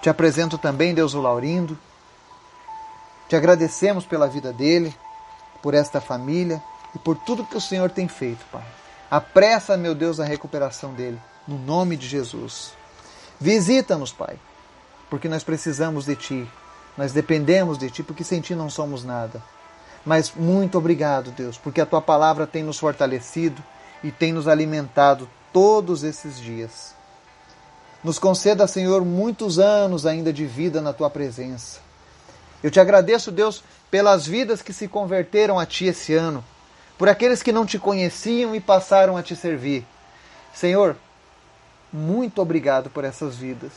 Te 0.00 0.08
apresento 0.08 0.56
também, 0.56 0.94
Deus 0.94 1.12
o 1.12 1.20
Laurindo. 1.20 1.78
Te 3.28 3.36
agradecemos 3.36 4.06
pela 4.06 4.26
vida 4.26 4.50
dele, 4.50 4.94
por 5.62 5.74
esta 5.74 6.00
família 6.00 6.62
e 6.94 6.98
por 6.98 7.18
tudo 7.18 7.44
que 7.44 7.56
o 7.56 7.60
Senhor 7.60 7.90
tem 7.90 8.08
feito, 8.08 8.44
Pai. 8.50 8.64
Apressa, 9.10 9.76
meu 9.76 9.94
Deus, 9.94 10.20
a 10.20 10.24
recuperação 10.24 10.94
dele, 10.94 11.20
no 11.46 11.58
nome 11.58 11.98
de 11.98 12.08
Jesus. 12.08 12.72
Visita-nos, 13.40 14.12
Pai, 14.12 14.38
porque 15.10 15.28
nós 15.28 15.42
precisamos 15.42 16.04
de 16.04 16.16
Ti. 16.16 16.48
Nós 16.96 17.12
dependemos 17.12 17.78
de 17.78 17.90
Ti, 17.90 18.02
porque 18.02 18.24
sem 18.24 18.40
Ti 18.40 18.54
não 18.54 18.70
somos 18.70 19.04
nada. 19.04 19.42
Mas 20.04 20.32
muito 20.34 20.78
obrigado, 20.78 21.30
Deus, 21.30 21.58
porque 21.58 21.80
a 21.80 21.86
Tua 21.86 22.00
palavra 22.00 22.46
tem 22.46 22.62
nos 22.62 22.78
fortalecido 22.78 23.62
e 24.02 24.10
tem 24.10 24.32
nos 24.32 24.46
alimentado 24.46 25.28
todos 25.52 26.02
esses 26.02 26.38
dias. 26.38 26.94
Nos 28.02 28.18
conceda, 28.18 28.66
Senhor, 28.66 29.04
muitos 29.04 29.58
anos 29.58 30.04
ainda 30.04 30.32
de 30.32 30.44
vida 30.44 30.80
na 30.80 30.92
Tua 30.92 31.08
presença. 31.08 31.80
Eu 32.62 32.70
te 32.70 32.78
agradeço, 32.78 33.32
Deus, 33.32 33.64
pelas 33.90 34.26
vidas 34.26 34.62
que 34.62 34.72
se 34.72 34.88
converteram 34.88 35.58
a 35.58 35.66
Ti 35.66 35.86
esse 35.86 36.14
ano 36.14 36.44
por 36.96 37.08
aqueles 37.08 37.42
que 37.42 37.52
não 37.52 37.66
te 37.66 37.78
conheciam 37.78 38.54
e 38.54 38.60
passaram 38.60 39.16
a 39.16 39.22
te 39.22 39.34
servir. 39.34 39.84
Senhor, 40.52 40.96
muito 41.96 42.42
obrigado 42.42 42.90
por 42.90 43.04
essas 43.04 43.36
vidas. 43.36 43.70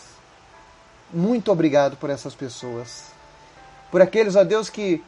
Muito 1.14 1.52
obrigado 1.52 1.96
por 1.98 2.10
essas 2.10 2.34
pessoas. 2.34 3.12
Por 3.92 4.02
aqueles, 4.02 4.36
ó 4.36 4.44
Deus, 4.44 4.72
que 4.72 5.04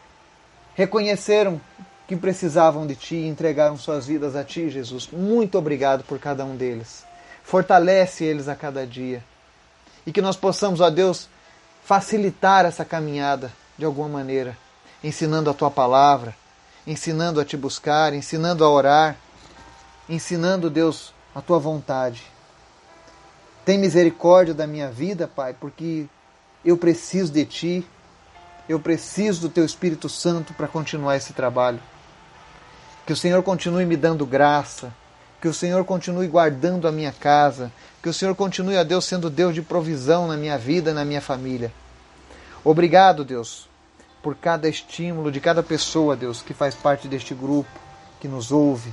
reconheceram 0.75 1.59
que 2.07 2.15
precisavam 2.15 2.85
de 2.85 2.95
Ti 2.95 3.15
e 3.15 3.27
entregaram 3.27 3.77
suas 3.77 4.05
vidas 4.05 4.35
a 4.35 4.43
Ti, 4.43 4.69
Jesus. 4.69 5.09
Muito 5.11 5.57
obrigado 5.57 6.03
por 6.03 6.19
cada 6.19 6.45
um 6.45 6.55
deles. 6.55 7.03
Fortalece 7.43 8.23
eles 8.23 8.47
a 8.47 8.55
cada 8.55 8.85
dia. 8.85 9.23
E 10.05 10.11
que 10.11 10.21
nós 10.21 10.35
possamos, 10.37 10.79
ó 10.79 10.91
Deus, 10.91 11.27
facilitar 11.83 12.63
essa 12.63 12.85
caminhada 12.85 13.51
de 13.75 13.85
alguma 13.85 14.07
maneira, 14.07 14.55
ensinando 15.03 15.49
a 15.49 15.53
Tua 15.55 15.71
palavra, 15.71 16.35
ensinando 16.85 17.41
a 17.41 17.45
te 17.45 17.57
buscar, 17.57 18.13
ensinando 18.13 18.63
a 18.63 18.69
orar, 18.69 19.17
ensinando, 20.07 20.69
Deus, 20.69 21.11
a 21.33 21.41
tua 21.41 21.57
vontade. 21.57 22.21
Tem 23.69 23.77
misericórdia 23.77 24.51
da 24.51 24.65
minha 24.65 24.89
vida, 24.89 25.27
Pai, 25.27 25.53
porque 25.53 26.07
eu 26.65 26.75
preciso 26.75 27.31
de 27.31 27.45
ti, 27.45 27.87
eu 28.67 28.79
preciso 28.79 29.41
do 29.41 29.49
teu 29.49 29.63
Espírito 29.63 30.09
Santo 30.09 30.55
para 30.55 30.67
continuar 30.67 31.17
esse 31.17 31.33
trabalho. 31.33 31.79
Que 33.05 33.13
o 33.13 33.15
Senhor 33.15 33.43
continue 33.43 33.85
me 33.85 33.95
dando 33.95 34.25
graça, 34.25 34.91
que 35.39 35.47
o 35.47 35.53
Senhor 35.53 35.85
continue 35.85 36.25
guardando 36.25 36.87
a 36.87 36.91
minha 36.91 37.11
casa, 37.11 37.71
que 38.01 38.09
o 38.09 38.13
Senhor 38.13 38.33
continue, 38.33 38.75
a 38.75 38.81
Deus, 38.81 39.05
sendo 39.05 39.29
Deus 39.29 39.53
de 39.53 39.61
provisão 39.61 40.27
na 40.27 40.35
minha 40.35 40.57
vida, 40.57 40.91
na 40.91 41.05
minha 41.05 41.21
família. 41.21 41.71
Obrigado, 42.63 43.23
Deus, 43.23 43.69
por 44.23 44.33
cada 44.33 44.67
estímulo 44.67 45.31
de 45.31 45.39
cada 45.39 45.61
pessoa, 45.61 46.15
Deus, 46.15 46.41
que 46.41 46.55
faz 46.55 46.73
parte 46.73 47.07
deste 47.07 47.35
grupo, 47.35 47.69
que 48.19 48.27
nos 48.27 48.51
ouve. 48.51 48.91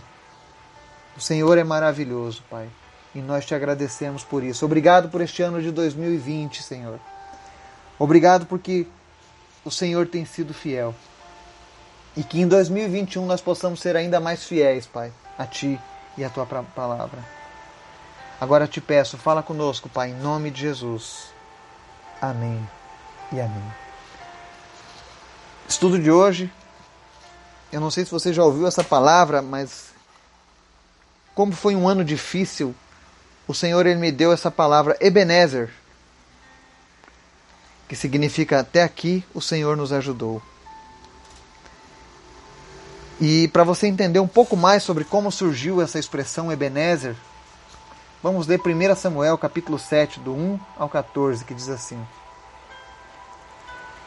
O 1.17 1.21
Senhor 1.23 1.57
é 1.57 1.65
maravilhoso, 1.65 2.43
Pai, 2.51 2.69
e 3.17 3.23
nós 3.23 3.47
te 3.47 3.55
agradecemos 3.55 4.23
por 4.23 4.45
isso. 4.45 4.67
Obrigado 4.67 5.09
por 5.09 5.23
este 5.23 5.43
ano 5.43 5.63
de 5.63 5.71
2020, 5.71 6.63
Senhor. 6.63 7.01
Obrigado 7.99 8.45
porque 8.45 8.87
o 9.65 9.71
Senhor 9.71 10.07
tem 10.07 10.27
sido 10.27 10.53
fiel. 10.53 10.95
E 12.15 12.23
que 12.23 12.39
em 12.39 12.47
2021 12.47 13.25
nós 13.25 13.41
possamos 13.41 13.81
ser 13.81 13.97
ainda 13.97 14.21
mais 14.21 14.45
fiéis, 14.45 14.85
Pai, 14.85 15.11
a 15.39 15.47
Ti 15.47 15.81
e 16.19 16.25
a 16.25 16.29
Tua 16.29 16.45
palavra. 16.45 17.25
Agora 18.39 18.69
te 18.69 18.83
peço, 18.83 19.17
fala 19.17 19.43
conosco, 19.43 19.89
Pai, 19.89 20.11
em 20.11 20.17
nome 20.17 20.51
de 20.51 20.61
Jesus. 20.61 21.31
Amém 22.21 22.69
e 23.33 23.41
amém. 23.41 23.73
Estudo 25.67 25.99
de 25.99 26.11
hoje. 26.11 26.53
Eu 27.73 27.81
não 27.81 27.91
sei 27.91 28.05
se 28.05 28.11
você 28.11 28.31
já 28.31 28.45
ouviu 28.45 28.67
essa 28.67 28.85
palavra, 28.85 29.41
mas 29.41 29.95
como 31.35 31.53
foi 31.53 31.75
um 31.75 31.89
ano 31.89 32.05
difícil, 32.05 32.75
o 33.47 33.55
Senhor 33.55 33.87
ele 33.87 34.01
me 34.01 34.11
deu 34.11 34.33
essa 34.33 34.51
palavra 34.51 34.97
Ebenezer, 35.01 35.71
que 37.89 37.95
significa 37.95 38.61
até 38.61 38.83
aqui 38.83 39.25
o 39.33 39.41
Senhor 39.41 39.77
nos 39.77 39.93
ajudou. 39.93 40.43
E 43.21 43.49
para 43.49 43.65
você 43.65 43.87
entender 43.87 44.19
um 44.19 44.29
pouco 44.29 44.57
mais 44.57 44.83
sobre 44.83 45.05
como 45.05 45.31
surgiu 45.33 45.81
essa 45.81 45.99
expressão 45.99 46.53
Ebenezer, 46.53 47.17
vamos 48.23 48.47
ler 48.47 48.61
1 48.61 48.95
Samuel 48.97 49.39
capítulo 49.39 49.79
7, 49.79 50.21
do 50.21 50.35
1 50.35 50.61
ao 50.77 50.89
14, 50.89 51.45
que 51.45 51.55
diz 51.55 51.69
assim: 51.69 52.05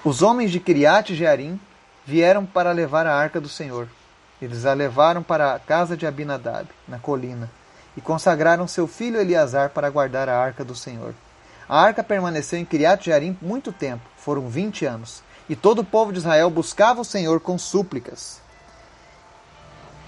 os 0.04 0.22
homens 0.22 0.50
de 0.52 0.62
Criate 0.62 1.14
Jearim 1.14 1.60
vieram 2.06 2.46
para 2.46 2.72
levar 2.72 3.06
a 3.06 3.14
arca 3.14 3.42
do 3.42 3.50
Senhor. 3.50 3.88
Eles 4.42 4.66
a 4.66 4.74
levaram 4.74 5.22
para 5.22 5.54
a 5.54 5.60
casa 5.60 5.98
de 5.98 6.08
Abinadab, 6.08 6.70
na 6.88 6.98
colina, 6.98 7.52
e 7.96 8.02
consagraram 8.02 8.68
seu 8.68 8.88
filho 8.88 9.20
Eleazar 9.20 9.70
para 9.70 9.90
guardar 9.90 10.30
a 10.30 10.38
arca 10.38 10.64
do 10.64 10.76
Senhor. 10.76 11.14
A 11.68 11.80
arca 11.80 12.04
permaneceu 12.04 12.58
em 12.60 12.66
Criate 12.66 13.06
Jearim 13.06 13.38
muito 13.42 13.72
tempo, 13.72 14.04
foram 14.18 14.48
vinte 14.48 14.86
anos, 14.86 15.22
e 15.48 15.56
todo 15.56 15.80
o 15.80 15.86
povo 15.86 16.12
de 16.12 16.20
Israel 16.20 16.50
buscava 16.50 17.02
o 17.02 17.06
Senhor 17.06 17.40
com 17.40 17.58
súplicas. 17.58 18.42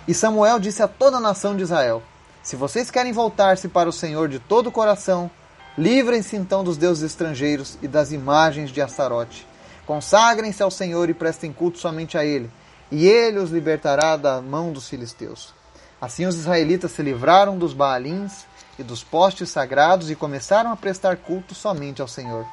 E 0.08 0.14
Samuel 0.14 0.60
disse 0.60 0.82
a 0.82 0.88
toda 0.88 1.18
a 1.18 1.22
nação 1.22 1.56
de 1.56 1.64
Israel: 1.64 2.02
Se 2.42 2.56
vocês 2.56 2.90
querem 2.90 3.12
voltar-se 3.12 3.68
para 3.68 3.90
o 3.90 3.94
Senhor 3.94 4.28
de 4.28 4.40
todo 4.40 4.68
o 4.68 4.72
coração, 4.72 5.30
livrem-se 5.78 6.36
então 6.36 6.64
dos 6.64 6.78
deuses 6.78 7.04
estrangeiros 7.04 7.78
e 7.82 7.88
das 7.88 8.12
imagens 8.12 8.72
de 8.72 8.82
Assarote 8.82 9.48
Consagrem-se 9.86 10.62
ao 10.62 10.72
Senhor 10.72 11.10
e 11.10 11.14
prestem 11.14 11.52
culto 11.52 11.78
somente 11.78 12.18
a 12.18 12.24
Ele, 12.24 12.50
e 12.90 13.08
Ele 13.08 13.40
os 13.40 13.52
libertará 13.52 14.16
da 14.16 14.42
mão 14.42 14.72
dos 14.72 14.88
filisteus. 14.88 15.54
Assim 16.02 16.26
os 16.26 16.36
israelitas 16.36 16.92
se 16.92 17.04
livraram 17.04 17.60
dos 17.60 17.74
Baalins 17.74 18.46
e 18.80 18.82
dos 18.82 19.04
postes 19.04 19.52
sagrados 19.52 20.10
e 20.10 20.16
começaram 20.16 20.72
a 20.72 20.76
prestar 20.76 21.18
culto 21.18 21.54
somente 21.54 22.02
ao 22.02 22.08
Senhor. 22.08 22.44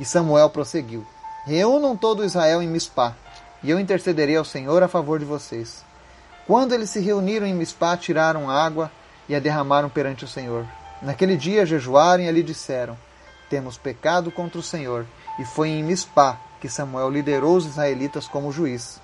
E 0.00 0.04
Samuel 0.04 0.50
prosseguiu: 0.50 1.06
Reúnam 1.46 1.96
todo 1.96 2.24
Israel 2.24 2.60
em 2.60 2.66
Mispá, 2.66 3.14
e 3.62 3.70
eu 3.70 3.78
intercederei 3.78 4.36
ao 4.36 4.44
Senhor 4.44 4.82
a 4.82 4.88
favor 4.88 5.20
de 5.20 5.24
vocês. 5.24 5.84
Quando 6.48 6.74
eles 6.74 6.90
se 6.90 6.98
reuniram 6.98 7.46
em 7.46 7.54
Mispá, 7.54 7.96
tiraram 7.96 8.50
água 8.50 8.90
e 9.28 9.36
a 9.36 9.38
derramaram 9.38 9.88
perante 9.88 10.24
o 10.24 10.28
Senhor. 10.28 10.66
Naquele 11.00 11.36
dia 11.36 11.64
jejuaram 11.64 12.24
e 12.24 12.28
ali 12.28 12.42
disseram: 12.42 12.98
Temos 13.48 13.78
pecado 13.78 14.32
contra 14.32 14.58
o 14.58 14.64
Senhor. 14.64 15.06
E 15.38 15.44
foi 15.44 15.68
em 15.68 15.84
Mispá 15.84 16.40
que 16.60 16.68
Samuel 16.68 17.08
liderou 17.08 17.56
os 17.56 17.66
israelitas 17.66 18.26
como 18.26 18.50
juiz. 18.50 19.00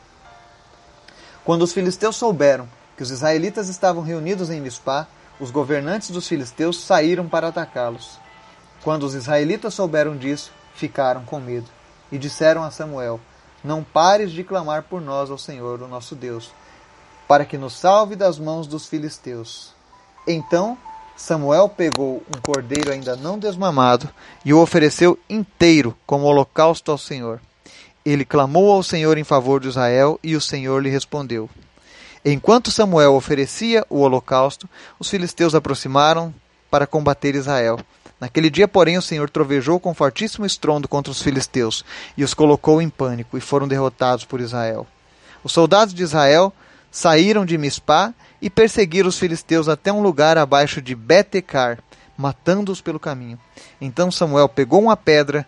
Quando 1.44 1.62
os 1.62 1.72
filisteus 1.72 2.16
souberam 2.16 2.68
que 2.96 3.02
os 3.02 3.10
israelitas 3.10 3.68
estavam 3.68 4.02
reunidos 4.02 4.50
em 4.50 4.60
Mispá, 4.60 5.06
os 5.38 5.50
governantes 5.50 6.10
dos 6.10 6.26
filisteus 6.26 6.80
saíram 6.80 7.28
para 7.28 7.48
atacá-los. 7.48 8.18
Quando 8.82 9.02
os 9.02 9.14
israelitas 9.14 9.74
souberam 9.74 10.16
disso, 10.16 10.52
ficaram 10.74 11.24
com 11.24 11.38
medo 11.38 11.68
e 12.10 12.18
disseram 12.18 12.62
a 12.62 12.70
Samuel: 12.70 13.20
Não 13.62 13.82
pares 13.82 14.32
de 14.32 14.42
clamar 14.42 14.84
por 14.84 15.00
nós 15.00 15.30
ao 15.30 15.38
Senhor, 15.38 15.82
o 15.82 15.88
nosso 15.88 16.14
Deus, 16.14 16.50
para 17.28 17.44
que 17.44 17.58
nos 17.58 17.74
salve 17.74 18.16
das 18.16 18.38
mãos 18.38 18.66
dos 18.66 18.86
filisteus. 18.86 19.74
Então 20.26 20.78
Samuel 21.16 21.68
pegou 21.70 22.22
um 22.28 22.40
cordeiro 22.42 22.92
ainda 22.92 23.16
não 23.16 23.38
desmamado 23.38 24.08
e 24.44 24.52
o 24.52 24.60
ofereceu 24.60 25.18
inteiro 25.28 25.96
como 26.06 26.26
holocausto 26.26 26.92
ao 26.92 26.98
Senhor. 26.98 27.40
Ele 28.04 28.24
clamou 28.24 28.70
ao 28.70 28.82
Senhor 28.82 29.16
em 29.16 29.24
favor 29.24 29.58
de 29.58 29.68
Israel 29.68 30.20
e 30.22 30.36
o 30.36 30.40
Senhor 30.40 30.82
lhe 30.82 30.90
respondeu. 30.90 31.48
Enquanto 32.28 32.72
Samuel 32.72 33.14
oferecia 33.14 33.86
o 33.88 34.00
holocausto, 34.00 34.68
os 34.98 35.08
filisteus 35.08 35.54
aproximaram 35.54 36.34
para 36.68 36.84
combater 36.84 37.36
Israel. 37.36 37.78
Naquele 38.20 38.50
dia, 38.50 38.66
porém, 38.66 38.98
o 38.98 39.02
Senhor 39.02 39.30
trovejou 39.30 39.78
com 39.78 39.94
fortíssimo 39.94 40.44
estrondo 40.44 40.88
contra 40.88 41.12
os 41.12 41.22
filisteus 41.22 41.84
e 42.16 42.24
os 42.24 42.34
colocou 42.34 42.82
em 42.82 42.88
pânico 42.88 43.38
e 43.38 43.40
foram 43.40 43.68
derrotados 43.68 44.24
por 44.24 44.40
Israel. 44.40 44.88
Os 45.44 45.52
soldados 45.52 45.94
de 45.94 46.02
Israel 46.02 46.52
saíram 46.90 47.46
de 47.46 47.56
Mispá 47.56 48.12
e 48.42 48.50
perseguiram 48.50 49.08
os 49.08 49.20
filisteus 49.20 49.68
até 49.68 49.92
um 49.92 50.02
lugar 50.02 50.36
abaixo 50.36 50.82
de 50.82 50.96
Betecar, 50.96 51.78
matando-os 52.18 52.80
pelo 52.80 52.98
caminho. 52.98 53.38
Então 53.80 54.10
Samuel 54.10 54.48
pegou 54.48 54.82
uma 54.82 54.96
pedra 54.96 55.46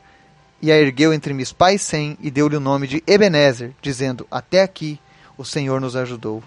e 0.62 0.70
a 0.70 0.76
ergueu 0.76 1.12
entre 1.12 1.34
Mispá 1.34 1.72
e 1.72 1.78
Sem 1.78 2.16
e 2.20 2.30
deu-lhe 2.30 2.54
o 2.54 2.60
nome 2.60 2.86
de 2.86 3.02
Ebenezer, 3.04 3.72
dizendo: 3.82 4.28
Até 4.30 4.62
aqui 4.62 5.00
o 5.36 5.44
Senhor 5.44 5.80
nos 5.80 5.96
ajudou. 5.96 6.40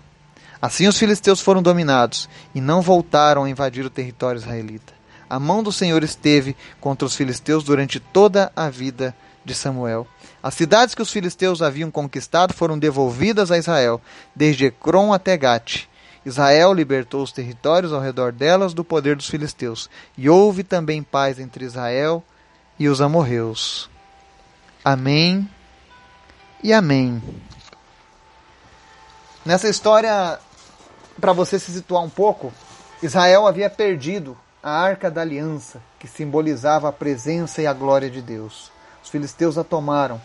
Assim 0.61 0.87
os 0.87 0.97
filisteus 0.97 1.41
foram 1.41 1.61
dominados 1.61 2.29
e 2.53 2.61
não 2.61 2.81
voltaram 2.81 3.43
a 3.43 3.49
invadir 3.49 3.83
o 3.85 3.89
território 3.89 4.37
israelita. 4.37 4.93
A 5.29 5.39
mão 5.39 5.63
do 5.63 5.71
Senhor 5.71 6.03
esteve 6.03 6.55
contra 6.79 7.05
os 7.05 7.15
filisteus 7.15 7.63
durante 7.63 7.99
toda 7.99 8.51
a 8.55 8.69
vida 8.69 9.15
de 9.43 9.55
Samuel. 9.55 10.05
As 10.43 10.53
cidades 10.53 10.93
que 10.93 11.01
os 11.01 11.11
filisteus 11.11 11.61
haviam 11.61 11.89
conquistado 11.89 12.53
foram 12.53 12.77
devolvidas 12.77 13.51
a 13.51 13.57
Israel, 13.57 14.01
desde 14.35 14.65
Ecrom 14.65 15.13
até 15.13 15.37
Gate. 15.37 15.85
Israel 16.25 16.73
libertou 16.73 17.23
os 17.23 17.31
territórios 17.31 17.91
ao 17.91 18.01
redor 18.01 18.31
delas 18.31 18.73
do 18.73 18.83
poder 18.83 19.15
dos 19.15 19.29
filisteus, 19.29 19.89
e 20.17 20.29
houve 20.29 20.63
também 20.63 21.01
paz 21.01 21.39
entre 21.39 21.65
Israel 21.65 22.23
e 22.77 22.87
os 22.87 23.01
amorreus. 23.01 23.89
Amém 24.83 25.49
e 26.63 26.73
amém. 26.73 27.21
Nessa 29.43 29.67
história, 29.67 30.39
para 31.21 31.31
você 31.31 31.59
se 31.59 31.71
situar 31.71 32.03
um 32.03 32.09
pouco, 32.09 32.51
Israel 33.01 33.45
havia 33.45 33.69
perdido 33.69 34.35
a 34.61 34.71
arca 34.71 35.09
da 35.09 35.21
aliança, 35.21 35.79
que 35.99 36.07
simbolizava 36.07 36.89
a 36.89 36.91
presença 36.91 37.61
e 37.61 37.67
a 37.67 37.73
glória 37.73 38.09
de 38.09 38.21
Deus. 38.21 38.71
Os 39.03 39.09
filisteus 39.09 39.57
a 39.57 39.63
tomaram. 39.63 40.19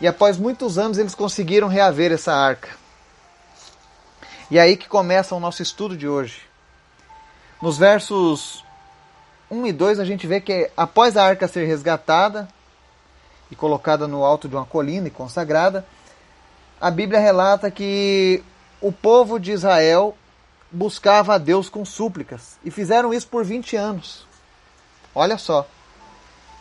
E 0.00 0.06
após 0.06 0.36
muitos 0.36 0.76
anos 0.76 0.98
eles 0.98 1.14
conseguiram 1.14 1.68
reaver 1.68 2.10
essa 2.10 2.34
arca. 2.34 2.70
E 4.50 4.58
é 4.58 4.62
aí 4.62 4.76
que 4.76 4.88
começa 4.88 5.34
o 5.34 5.40
nosso 5.40 5.62
estudo 5.62 5.96
de 5.96 6.08
hoje. 6.08 6.42
Nos 7.60 7.78
versos 7.78 8.64
1 9.48 9.66
e 9.68 9.72
2 9.72 10.00
a 10.00 10.04
gente 10.04 10.26
vê 10.26 10.40
que 10.40 10.68
após 10.76 11.16
a 11.16 11.24
arca 11.24 11.46
ser 11.46 11.64
resgatada 11.64 12.48
e 13.50 13.54
colocada 13.54 14.08
no 14.08 14.24
alto 14.24 14.48
de 14.48 14.56
uma 14.56 14.64
colina 14.64 15.06
e 15.06 15.12
consagrada, 15.12 15.86
a 16.80 16.90
Bíblia 16.90 17.20
relata 17.20 17.70
que 17.70 18.42
o 18.82 18.90
povo 18.92 19.38
de 19.38 19.52
Israel 19.52 20.16
buscava 20.70 21.34
a 21.34 21.38
Deus 21.38 21.68
com 21.68 21.84
súplicas 21.84 22.58
e 22.64 22.70
fizeram 22.70 23.14
isso 23.14 23.28
por 23.28 23.44
20 23.44 23.76
anos. 23.76 24.26
Olha 25.14 25.38
só. 25.38 25.66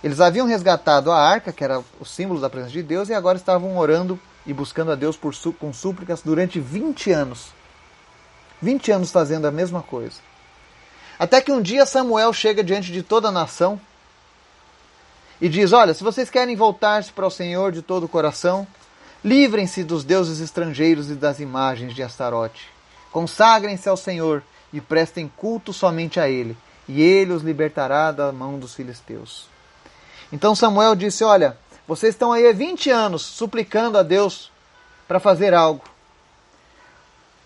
Eles 0.03 0.19
haviam 0.19 0.47
resgatado 0.47 1.11
a 1.11 1.19
arca, 1.19 1.51
que 1.51 1.63
era 1.63 1.83
o 1.99 2.05
símbolo 2.05 2.39
da 2.39 2.49
presença 2.49 2.73
de 2.73 2.83
Deus, 2.83 3.09
e 3.09 3.13
agora 3.13 3.37
estavam 3.37 3.77
orando 3.77 4.19
e 4.45 4.53
buscando 4.53 4.91
a 4.91 4.95
Deus 4.95 5.15
por, 5.15 5.33
com 5.59 5.73
súplicas 5.73 6.21
durante 6.21 6.59
20 6.59 7.11
anos. 7.11 7.49
20 8.61 8.91
anos 8.91 9.11
fazendo 9.11 9.47
a 9.47 9.51
mesma 9.51 9.81
coisa. 9.81 10.19
Até 11.19 11.39
que 11.39 11.51
um 11.51 11.61
dia 11.61 11.85
Samuel 11.85 12.33
chega 12.33 12.63
diante 12.63 12.91
de 12.91 13.03
toda 13.03 13.27
a 13.27 13.31
nação 13.31 13.79
e 15.39 15.47
diz: 15.47 15.71
Olha, 15.71 15.93
se 15.93 16.03
vocês 16.03 16.29
querem 16.29 16.55
voltar-se 16.55 17.11
para 17.11 17.27
o 17.27 17.31
Senhor 17.31 17.71
de 17.71 17.81
todo 17.83 18.05
o 18.05 18.09
coração, 18.09 18.67
Livrem-se 19.23 19.83
dos 19.83 20.03
deuses 20.03 20.39
estrangeiros 20.39 21.11
e 21.11 21.15
das 21.15 21.39
imagens 21.39 21.93
de 21.93 22.01
Astarote. 22.01 22.67
Consagrem-se 23.11 23.87
ao 23.87 23.95
Senhor 23.95 24.41
e 24.73 24.81
prestem 24.81 25.31
culto 25.37 25.71
somente 25.71 26.19
a 26.19 26.27
Ele, 26.27 26.57
e 26.87 27.01
Ele 27.01 27.33
os 27.33 27.43
libertará 27.43 28.11
da 28.11 28.31
mão 28.31 28.57
dos 28.57 28.73
filisteus. 28.73 29.45
Então 30.31 30.55
Samuel 30.55 30.95
disse: 30.95 31.23
Olha, 31.23 31.57
vocês 31.87 32.15
estão 32.15 32.31
aí 32.31 32.47
há 32.47 32.53
20 32.53 32.89
anos 32.89 33.21
suplicando 33.21 33.97
a 33.97 34.03
Deus 34.03 34.49
para 35.07 35.19
fazer 35.19 35.53
algo. 35.53 35.83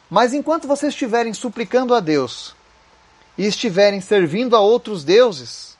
Mas 0.09 0.33
enquanto 0.33 0.67
vocês 0.67 0.93
estiverem 0.93 1.33
suplicando 1.33 1.95
a 1.95 1.99
Deus 1.99 2.55
e 3.37 3.45
estiverem 3.45 3.99
servindo 3.99 4.55
a 4.55 4.59
outros 4.59 5.03
deuses, 5.03 5.75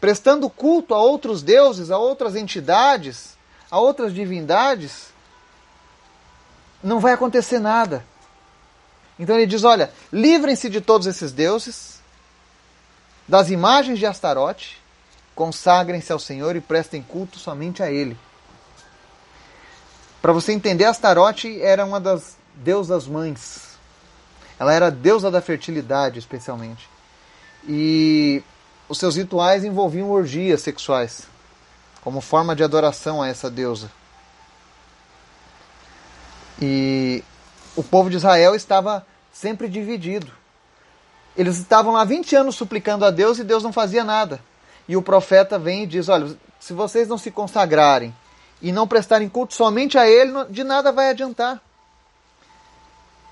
prestando 0.00 0.50
culto 0.50 0.94
a 0.94 0.98
outros 1.00 1.42
deuses, 1.42 1.90
a 1.90 1.96
outras 1.96 2.34
entidades, 2.34 3.33
a 3.74 3.80
outras 3.80 4.14
divindades, 4.14 5.08
não 6.80 7.00
vai 7.00 7.12
acontecer 7.12 7.58
nada. 7.58 8.04
Então 9.18 9.34
ele 9.34 9.46
diz: 9.46 9.64
olha, 9.64 9.90
livrem-se 10.12 10.70
de 10.70 10.80
todos 10.80 11.08
esses 11.08 11.32
deuses, 11.32 12.00
das 13.26 13.50
imagens 13.50 13.98
de 13.98 14.06
Astarote, 14.06 14.80
consagrem-se 15.34 16.12
ao 16.12 16.20
Senhor 16.20 16.54
e 16.54 16.60
prestem 16.60 17.02
culto 17.02 17.36
somente 17.36 17.82
a 17.82 17.90
Ele. 17.90 18.16
Para 20.22 20.32
você 20.32 20.52
entender, 20.52 20.84
Astarote 20.84 21.60
era 21.60 21.84
uma 21.84 21.98
das 21.98 22.36
deusas 22.54 23.08
mães. 23.08 23.76
Ela 24.56 24.72
era 24.72 24.88
deusa 24.88 25.32
da 25.32 25.42
fertilidade, 25.42 26.20
especialmente. 26.20 26.88
E 27.66 28.40
os 28.88 28.98
seus 28.98 29.16
rituais 29.16 29.64
envolviam 29.64 30.12
orgias 30.12 30.62
sexuais 30.62 31.33
como 32.04 32.20
forma 32.20 32.54
de 32.54 32.62
adoração 32.62 33.22
a 33.22 33.28
essa 33.28 33.50
deusa. 33.50 33.90
E 36.60 37.24
o 37.74 37.82
povo 37.82 38.10
de 38.10 38.16
Israel 38.16 38.54
estava 38.54 39.04
sempre 39.32 39.68
dividido. 39.68 40.30
Eles 41.34 41.56
estavam 41.56 41.94
lá 41.94 42.04
20 42.04 42.36
anos 42.36 42.54
suplicando 42.54 43.06
a 43.06 43.10
Deus 43.10 43.38
e 43.38 43.44
Deus 43.44 43.62
não 43.62 43.72
fazia 43.72 44.04
nada. 44.04 44.38
E 44.86 44.96
o 44.96 45.02
profeta 45.02 45.58
vem 45.58 45.84
e 45.84 45.86
diz: 45.86 46.08
Olha, 46.10 46.36
se 46.60 46.74
vocês 46.74 47.08
não 47.08 47.16
se 47.16 47.30
consagrarem 47.30 48.14
e 48.60 48.70
não 48.70 48.86
prestarem 48.86 49.28
culto 49.28 49.54
somente 49.54 49.96
a 49.98 50.06
Ele, 50.06 50.44
de 50.50 50.62
nada 50.62 50.92
vai 50.92 51.08
adiantar. 51.08 51.60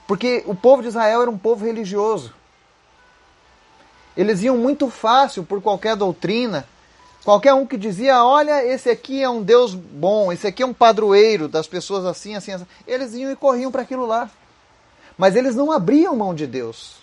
Porque 0.09 0.43
o 0.47 0.55
povo 0.55 0.83
de 0.83 0.89
Israel 0.89 1.23
era 1.23 1.31
um 1.31 1.39
povo 1.39 1.65
religioso. 1.65 2.35
Eles 4.17 4.43
iam 4.43 4.57
muito 4.57 4.91
fácil 4.91 5.45
por 5.45 5.63
qualquer 5.63 5.95
doutrina 5.95 6.67
Qualquer 7.25 7.55
um 7.55 7.65
que 7.65 7.77
dizia, 7.77 8.25
olha, 8.25 8.65
esse 8.67 8.91
aqui 8.91 9.23
é 9.23 9.31
um 9.31 9.43
Deus 9.43 9.75
bom, 9.75 10.33
esse 10.33 10.47
aqui 10.47 10.63
é 10.63 10.67
um 10.67 10.75
padroeiro 10.75 11.47
das 11.47 11.69
pessoas 11.69 12.05
assim, 12.05 12.35
assim, 12.35 12.53
assim. 12.53 12.67
Eles 12.87 13.15
iam 13.15 13.31
e 13.31 13.37
corriam 13.37 13.71
para 13.71 13.83
aquilo 13.83 14.05
lá. 14.07 14.29
Mas 15.17 15.37
eles 15.37 15.55
não 15.55 15.71
abriam 15.71 16.17
mão 16.17 16.35
de 16.35 16.49
Deus. 16.49 16.97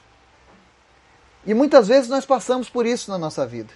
E 1.46 1.54
muitas 1.54 1.88
vezes 1.88 2.10
nós 2.10 2.26
passamos 2.26 2.70
por 2.70 2.86
isso 2.86 3.10
na 3.10 3.18
nossa 3.18 3.48
vida. 3.48 3.74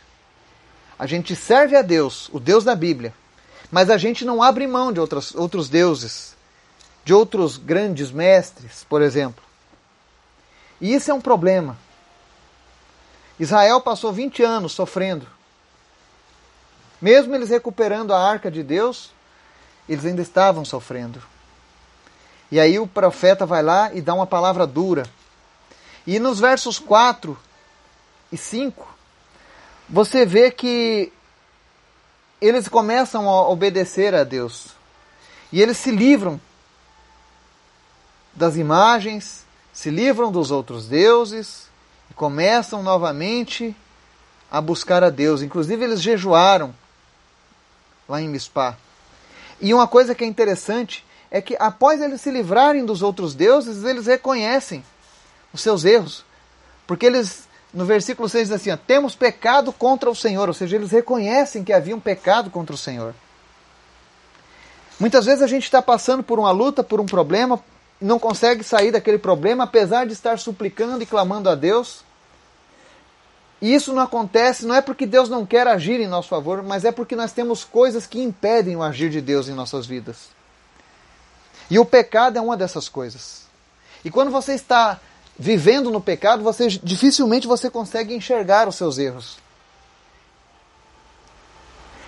A 0.99 1.08
gente 1.08 1.34
serve 1.34 1.77
a 1.77 1.82
Deus, 1.82 2.29
o 2.34 2.39
Deus 2.41 2.65
da 2.65 2.75
Bíblia, 2.75 3.13
mas 3.71 3.89
a 3.89 3.97
gente 3.97 4.25
não 4.25 4.43
abre 4.43 4.67
mão 4.67 4.91
de 4.91 4.99
outros 4.99 5.34
outros 5.34 5.69
deuses, 5.69 6.36
de 7.06 7.13
outros 7.13 7.58
grandes 7.58 8.12
mestres, 8.12 8.84
por 8.84 9.01
exemplo. 9.01 9.43
E 10.82 10.93
isso 10.93 11.10
é 11.10 11.13
um 11.13 11.21
problema. 11.21 11.77
Israel 13.39 13.79
passou 13.79 14.12
20 14.12 14.43
anos 14.43 14.73
sofrendo 14.73 15.25
mesmo 17.04 17.36
eles 17.36 17.50
recuperando 17.50 18.13
a 18.13 18.18
arca 18.18 18.50
de 18.50 18.63
Deus, 18.63 19.12
eles 19.89 20.06
ainda 20.06 20.22
estavam 20.22 20.63
sofrendo. 20.63 21.22
E 22.50 22.62
aí 22.62 22.80
o 22.80 22.88
profeta 22.88 23.46
vai 23.46 23.62
lá 23.62 23.94
e 23.94 24.00
dá 24.00 24.13
uma 24.13 24.26
palavra 24.26 24.66
dura. 24.66 25.04
E 26.08 26.18
nos 26.18 26.39
versos 26.39 26.80
4 26.80 27.38
e 28.32 28.38
5, 28.38 28.88
você 29.89 30.26
vê 30.26 30.50
que 30.50 31.12
eles 32.39 32.70
começam 32.70 33.28
a 33.28 33.50
obedecer 33.50 34.16
a 34.16 34.24
Deus. 34.24 34.68
E 35.52 35.62
eles 35.62 35.76
se 35.76 35.92
livram 35.92 36.39
das 38.34 38.56
imagens, 38.56 39.46
se 39.74 39.89
livram 39.89 40.32
dos 40.32 40.52
outros 40.52 40.88
deuses 40.88 41.68
e 42.10 42.13
começam 42.13 42.82
novamente 42.82 43.76
a 44.50 44.62
buscar 44.62 45.04
a 45.04 45.10
Deus. 45.10 45.42
Inclusive 45.42 45.84
eles 45.84 46.02
jejuaram 46.02 46.74
lá 48.08 48.22
em 48.22 48.28
Mispá. 48.28 48.78
E 49.62 49.74
uma 49.74 49.88
coisa 49.88 50.13
que 50.13 50.24
é 50.24 50.28
interessante 50.28 51.06
é 51.32 51.42
que 51.42 51.56
após 51.60 52.02
eles 52.02 52.22
se 52.22 52.30
livrarem 52.30 52.86
dos 52.86 53.02
outros 53.02 53.34
deuses, 53.34 53.84
eles 53.84 54.06
reconhecem 54.06 54.84
os 55.52 55.62
seus 55.62 55.86
erros. 55.86 56.24
Porque 56.86 57.06
eles, 57.06 57.48
no 57.74 57.86
versículo 57.86 58.28
6 58.28 58.50
diz 58.50 58.56
assim: 58.56 58.72
ó, 58.72 58.78
temos 58.78 59.16
pecado 59.16 59.72
contra 59.72 60.10
o 60.10 60.16
Senhor, 60.16 60.48
ou 60.48 60.54
seja, 60.54 60.76
eles 60.76 60.92
reconhecem 60.92 61.63
que 61.63 61.74
havia 61.74 61.96
um 61.96 62.00
pecado 62.00 62.50
contra 62.50 62.76
o 62.76 62.78
Senhor. 62.78 63.16
Muitas 65.00 65.26
vezes 65.26 65.42
a 65.42 65.48
gente 65.48 65.63
está 65.63 65.82
passando 65.82 66.24
por 66.24 66.38
uma 66.39 66.52
luta, 66.52 66.84
por 66.84 67.00
um 67.02 67.06
problema, 67.06 67.60
não 68.00 68.20
consegue 68.20 68.63
sair 68.63 68.92
daquele 68.92 69.18
problema, 69.18 69.63
apesar 69.63 70.06
de 70.06 70.13
estar 70.13 70.38
suplicando 70.38 71.02
e 71.02 71.06
clamando 71.06 71.50
a 71.50 71.56
Deus. 71.56 72.04
E 73.63 73.73
isso 73.73 73.93
não 73.93 74.04
acontece 74.04 74.65
não 74.65 74.76
é 74.76 74.82
porque 74.82 75.06
Deus 75.06 75.30
não 75.30 75.45
quer 75.45 75.65
agir 75.69 76.02
em 76.02 76.06
nosso 76.06 76.28
favor, 76.28 76.62
mas 76.62 76.84
é 76.84 76.91
porque 76.91 77.15
nós 77.15 77.32
temos 77.32 77.63
coisas 77.63 78.06
que 78.06 78.21
impedem 78.21 78.76
o 78.76 78.84
agir 78.84 79.10
de 79.10 79.21
Deus 79.21 79.47
em 79.47 79.54
nossas 79.54 79.86
vidas. 79.86 80.28
E 81.71 81.80
o 81.80 81.86
pecado 81.86 82.38
é 82.38 82.41
uma 82.41 82.58
dessas 82.58 82.89
coisas. 82.89 83.43
E 84.04 84.12
quando 84.12 84.32
você 84.32 84.54
está 84.54 84.99
vivendo 85.39 85.89
no 85.89 86.02
pecado, 86.02 86.43
você 86.43 86.67
dificilmente 86.67 87.47
você 87.47 87.69
consegue 87.69 88.13
enxergar 88.13 88.67
os 88.67 88.76
seus 88.76 88.97
erros. 88.97 89.38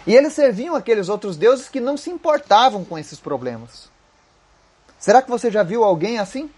E 0.06 0.14
eles 0.14 0.34
serviam 0.34 0.76
aqueles 0.76 1.08
outros 1.08 1.38
deuses 1.38 1.70
que 1.70 1.80
não 1.80 1.96
se 1.96 2.10
importavam 2.10 2.84
com 2.84 3.00
esses 3.00 3.18
problemas. 3.18 3.88
Será 5.00 5.22
que 5.22 5.30
você 5.30 5.50
já 5.50 5.64
viu 5.64 5.86
alguém 5.86 6.20
assim? 6.20 6.52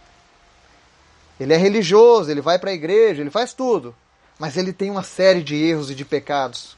Ele 1.39 1.53
é 1.53 1.57
religioso, 1.57 2.31
ele 2.31 2.41
vai 2.41 2.57
para 2.57 2.71
a 2.71 2.73
igreja, 2.73 3.21
ele 3.21 3.29
faz 3.29 3.53
tudo 3.53 3.93
mas 4.39 4.57
ele 4.57 4.71
tem 4.71 4.89
uma 4.91 5.03
série 5.03 5.43
de 5.43 5.55
erros 5.55 5.89
e 5.89 5.95
de 5.95 6.05
pecados. 6.05 6.77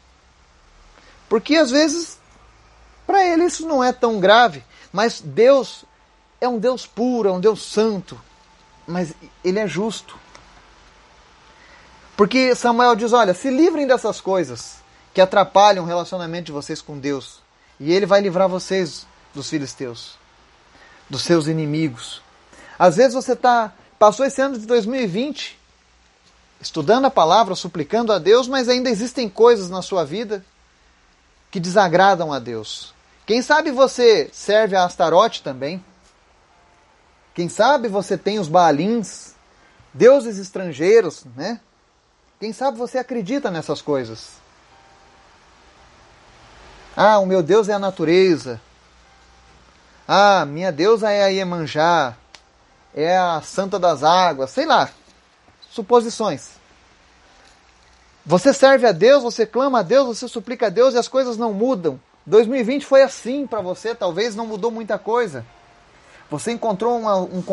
Porque 1.27 1.55
às 1.55 1.71
vezes, 1.71 2.17
para 3.05 3.23
ele 3.25 3.45
isso 3.45 3.67
não 3.67 3.83
é 3.83 3.91
tão 3.91 4.19
grave, 4.19 4.63
mas 4.91 5.21
Deus 5.21 5.85
é 6.41 6.47
um 6.47 6.57
Deus 6.57 6.85
puro, 6.85 7.29
é 7.29 7.31
um 7.31 7.39
Deus 7.39 7.61
santo, 7.61 8.19
mas 8.87 9.13
ele 9.43 9.59
é 9.59 9.67
justo. 9.67 10.17
Porque 12.15 12.55
Samuel 12.55 12.95
diz: 12.95 13.13
olha, 13.13 13.33
se 13.33 13.49
livrem 13.49 13.85
dessas 13.85 14.19
coisas 14.19 14.77
que 15.13 15.21
atrapalham 15.21 15.83
o 15.83 15.87
relacionamento 15.87 16.45
de 16.45 16.51
vocês 16.51 16.81
com 16.81 16.97
Deus, 16.97 17.41
e 17.79 17.91
ele 17.91 18.05
vai 18.05 18.21
livrar 18.21 18.47
vocês 18.47 19.05
dos 19.33 19.49
filisteus, 19.49 20.17
dos 21.09 21.23
seus 21.23 21.47
inimigos. 21.47 22.21
Às 22.77 22.95
vezes 22.95 23.13
você 23.13 23.35
tá, 23.35 23.73
passou 23.97 24.25
esse 24.25 24.41
ano 24.41 24.57
de 24.57 24.65
2020 24.65 25.58
estudando 26.61 27.05
a 27.05 27.11
palavra, 27.11 27.55
suplicando 27.55 28.11
a 28.11 28.19
Deus, 28.19 28.47
mas 28.47 28.67
ainda 28.67 28.89
existem 28.89 29.29
coisas 29.29 29.69
na 29.69 29.81
sua 29.81 30.03
vida 30.03 30.43
que 31.51 31.59
desagradam 31.59 32.31
a 32.33 32.39
Deus. 32.39 32.93
Quem 33.25 33.41
sabe 33.41 33.71
você 33.71 34.29
serve 34.33 34.75
a 34.75 34.83
Astarote 34.83 35.41
também? 35.43 35.83
Quem 37.33 37.47
sabe 37.47 37.87
você 37.87 38.17
tem 38.17 38.39
os 38.39 38.47
Baalins, 38.47 39.33
deuses 39.93 40.37
estrangeiros, 40.37 41.25
né? 41.35 41.59
Quem 42.39 42.51
sabe 42.51 42.77
você 42.77 42.97
acredita 42.97 43.51
nessas 43.51 43.81
coisas? 43.81 44.39
Ah, 46.95 47.19
o 47.19 47.25
meu 47.25 47.41
Deus 47.41 47.69
é 47.69 47.73
a 47.73 47.79
natureza. 47.79 48.59
Ah, 50.07 50.45
minha 50.45 50.71
deusa 50.71 51.11
é 51.11 51.23
a 51.23 51.27
Iemanjá. 51.27 52.15
É 52.93 53.17
a 53.17 53.41
Santa 53.41 53.77
das 53.77 54.03
Águas. 54.03 54.49
Sei 54.49 54.65
lá. 54.65 54.89
Suposições. 55.71 56.51
Você 58.25 58.53
serve 58.53 58.85
a 58.85 58.91
Deus, 58.91 59.23
você 59.23 59.45
clama 59.45 59.79
a 59.79 59.83
Deus, 59.83 60.17
você 60.17 60.27
suplica 60.27 60.67
a 60.67 60.69
Deus 60.69 60.93
e 60.93 60.97
as 60.97 61.07
coisas 61.07 61.37
não 61.37 61.53
mudam. 61.53 61.99
2020 62.25 62.85
foi 62.85 63.01
assim 63.01 63.47
para 63.47 63.61
você, 63.61 63.95
talvez 63.95 64.35
não 64.35 64.45
mudou 64.45 64.69
muita 64.69 64.99
coisa. 64.99 65.45
Você 66.29 66.51
encontrou 66.51 66.95
uma, 66.99 67.15
um 67.17 67.43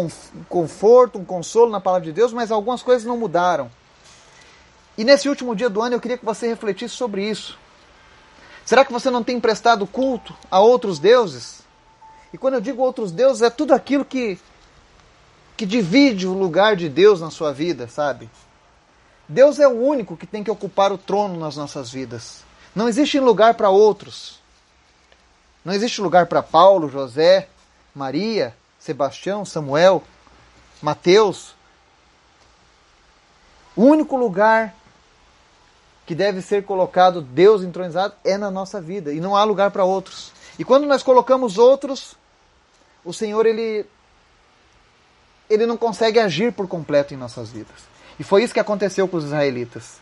conforto, 0.48 1.18
um 1.18 1.24
consolo 1.24 1.70
na 1.70 1.80
palavra 1.80 2.04
de 2.04 2.12
Deus, 2.12 2.32
mas 2.32 2.50
algumas 2.50 2.82
coisas 2.82 3.06
não 3.06 3.16
mudaram. 3.16 3.70
E 4.98 5.04
nesse 5.04 5.28
último 5.28 5.56
dia 5.56 5.70
do 5.70 5.80
ano 5.80 5.94
eu 5.94 6.00
queria 6.00 6.18
que 6.18 6.24
você 6.24 6.46
refletisse 6.46 6.94
sobre 6.94 7.28
isso. 7.28 7.58
Será 8.66 8.84
que 8.84 8.92
você 8.92 9.10
não 9.10 9.22
tem 9.22 9.40
prestado 9.40 9.86
culto 9.86 10.34
a 10.50 10.60
outros 10.60 10.98
deuses? 10.98 11.60
E 12.32 12.38
quando 12.38 12.54
eu 12.54 12.60
digo 12.60 12.82
outros 12.82 13.12
deuses, 13.12 13.40
é 13.40 13.48
tudo 13.48 13.72
aquilo 13.72 14.04
que, 14.04 14.38
que 15.56 15.64
divide 15.64 16.26
o 16.26 16.34
lugar 16.34 16.76
de 16.76 16.88
Deus 16.88 17.20
na 17.20 17.30
sua 17.30 17.52
vida, 17.52 17.88
sabe? 17.88 18.28
Deus 19.28 19.58
é 19.58 19.66
o 19.66 19.72
único 19.72 20.16
que 20.16 20.26
tem 20.26 20.44
que 20.44 20.50
ocupar 20.50 20.92
o 20.92 20.98
trono 20.98 21.38
nas 21.40 21.56
nossas 21.56 21.90
vidas. 21.90 22.44
Não 22.74 22.88
existe 22.88 23.18
lugar 23.18 23.54
para 23.54 23.70
outros. 23.70 24.38
Não 25.64 25.72
existe 25.72 26.00
lugar 26.00 26.26
para 26.26 26.42
Paulo, 26.42 26.88
José, 26.88 27.48
Maria, 27.94 28.54
Sebastião, 28.78 29.44
Samuel, 29.44 30.04
Mateus. 30.80 31.54
O 33.74 33.82
único 33.82 34.16
lugar 34.16 34.74
que 36.06 36.14
deve 36.14 36.40
ser 36.40 36.64
colocado 36.64 37.20
Deus 37.20 37.62
entronizado 37.62 38.14
é 38.22 38.38
na 38.38 38.50
nossa 38.50 38.80
vida 38.80 39.12
e 39.12 39.18
não 39.18 39.34
há 39.34 39.42
lugar 39.42 39.72
para 39.72 39.84
outros. 39.84 40.30
E 40.58 40.64
quando 40.64 40.86
nós 40.86 41.02
colocamos 41.02 41.58
outros, 41.58 42.14
o 43.04 43.12
Senhor 43.12 43.44
ele 43.44 43.86
ele 45.48 45.66
não 45.66 45.76
consegue 45.76 46.18
agir 46.18 46.52
por 46.52 46.66
completo 46.66 47.14
em 47.14 47.16
nossas 47.16 47.50
vidas. 47.50 47.76
E 48.18 48.24
foi 48.24 48.42
isso 48.42 48.54
que 48.54 48.60
aconteceu 48.60 49.06
com 49.06 49.16
os 49.16 49.24
israelitas. 49.24 50.00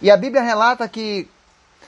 E 0.00 0.10
a 0.10 0.16
Bíblia 0.16 0.42
relata 0.42 0.88
que 0.88 1.28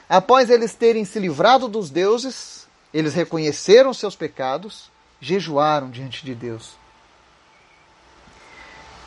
após 0.08 0.50
eles 0.50 0.74
terem 0.74 1.04
se 1.04 1.18
livrado 1.18 1.68
dos 1.68 1.90
deuses, 1.90 2.66
eles 2.92 3.14
reconheceram 3.14 3.92
seus 3.94 4.14
pecados, 4.14 4.90
jejuaram 5.20 5.90
diante 5.90 6.24
de 6.24 6.34
Deus. 6.34 6.76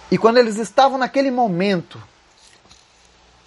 E 0.10 0.18
quando 0.18 0.38
eles 0.38 0.58
estavam 0.58 0.98
naquele 0.98 1.30
momento, 1.30 2.02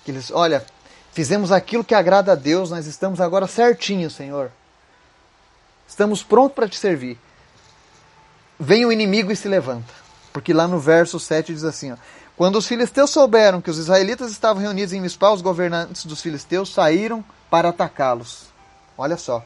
que 0.05 0.11
eles, 0.11 0.31
olha, 0.31 0.65
fizemos 1.13 1.51
aquilo 1.51 1.85
que 1.85 1.95
agrada 1.95 2.33
a 2.33 2.35
Deus, 2.35 2.71
nós 2.71 2.87
estamos 2.87 3.21
agora 3.21 3.47
certinho, 3.47 4.11
Senhor. 4.11 4.51
Estamos 5.89 6.23
prontos 6.23 6.55
para 6.55 6.69
te 6.69 6.77
servir. 6.77 7.19
Vem 8.59 8.85
o 8.85 8.93
inimigo 8.93 9.33
e 9.33 9.37
se 9.37 9.49
levanta. 9.49 9.93
Porque 10.33 10.53
lá 10.53 10.69
no 10.69 10.79
verso 10.79 11.19
7 11.19 11.53
diz 11.53 11.65
assim: 11.65 11.93
ó, 11.93 11.97
Quando 12.37 12.57
os 12.57 12.67
filisteus 12.67 13.11
souberam 13.11 13.61
que 13.61 13.71
os 13.71 13.79
israelitas 13.79 14.31
estavam 14.31 14.63
reunidos 14.63 14.93
em 14.93 15.01
Mispá, 15.01 15.31
os 15.31 15.43
governantes 15.43 16.05
dos 16.05 16.21
filisteus 16.21 16.73
saíram 16.73 17.25
para 17.51 17.71
atacá-los. 17.71 18.45
Olha 18.97 19.17
só. 19.17 19.45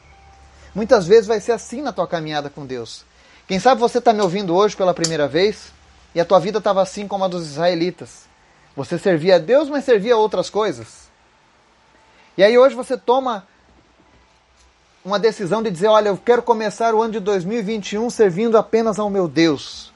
Muitas 0.73 1.07
vezes 1.07 1.27
vai 1.27 1.39
ser 1.39 1.53
assim 1.53 1.81
na 1.81 1.93
tua 1.93 2.07
caminhada 2.07 2.49
com 2.49 2.65
Deus. 2.65 3.05
Quem 3.47 3.59
sabe 3.59 3.79
você 3.79 3.99
está 3.99 4.11
me 4.11 4.21
ouvindo 4.21 4.53
hoje 4.53 4.75
pela 4.75 4.93
primeira 4.93 5.27
vez 5.27 5.71
e 6.13 6.19
a 6.19 6.25
tua 6.25 6.39
vida 6.39 6.57
estava 6.57 6.81
assim 6.81 7.07
como 7.07 7.23
a 7.23 7.27
dos 7.27 7.45
israelitas. 7.45 8.25
Você 8.75 8.97
servia 8.97 9.35
a 9.35 9.39
Deus, 9.39 9.69
mas 9.69 9.85
servia 9.85 10.15
a 10.15 10.17
outras 10.17 10.49
coisas. 10.49 11.05
E 12.37 12.43
aí 12.43 12.57
hoje 12.57 12.75
você 12.75 12.97
toma 12.97 13.47
uma 15.03 15.17
decisão 15.17 15.63
de 15.63 15.71
dizer: 15.71 15.87
olha, 15.87 16.09
eu 16.09 16.17
quero 16.17 16.41
começar 16.41 16.93
o 16.93 17.01
ano 17.01 17.13
de 17.13 17.19
2021 17.21 18.09
servindo 18.09 18.57
apenas 18.57 18.99
ao 18.99 19.09
meu 19.09 19.27
Deus. 19.27 19.93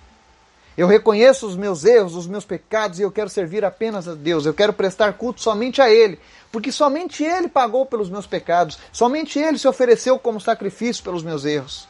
Eu 0.80 0.88
reconheço 0.88 1.46
os 1.46 1.58
meus 1.58 1.84
erros, 1.84 2.15
os 2.15 2.26
meus 2.26 2.46
pecados 2.46 3.00
e 3.00 3.02
eu 3.02 3.12
quero 3.12 3.30
servir 3.30 3.65
apenas 3.65 4.08
a 4.08 4.15
Deus. 4.15 4.46
Eu 4.46 4.54
quero 4.54 4.72
prestar 4.72 5.12
culto 5.12 5.42
somente 5.42 5.82
a 5.82 5.89
Ele, 5.89 6.18
porque 6.54 6.72
somente 6.72 7.22
Ele 7.22 7.50
pagou 7.50 7.86
pelos 7.86 8.10
meus 8.10 8.26
pecados, 8.26 8.80
somente 8.89 9.38
Ele 9.38 9.58
se 9.58 9.68
ofereceu 9.68 10.18
como 10.18 10.39
sacrifício 10.39 11.04
pelos 11.04 11.22
meus 11.22 11.44
erros. 11.44 11.86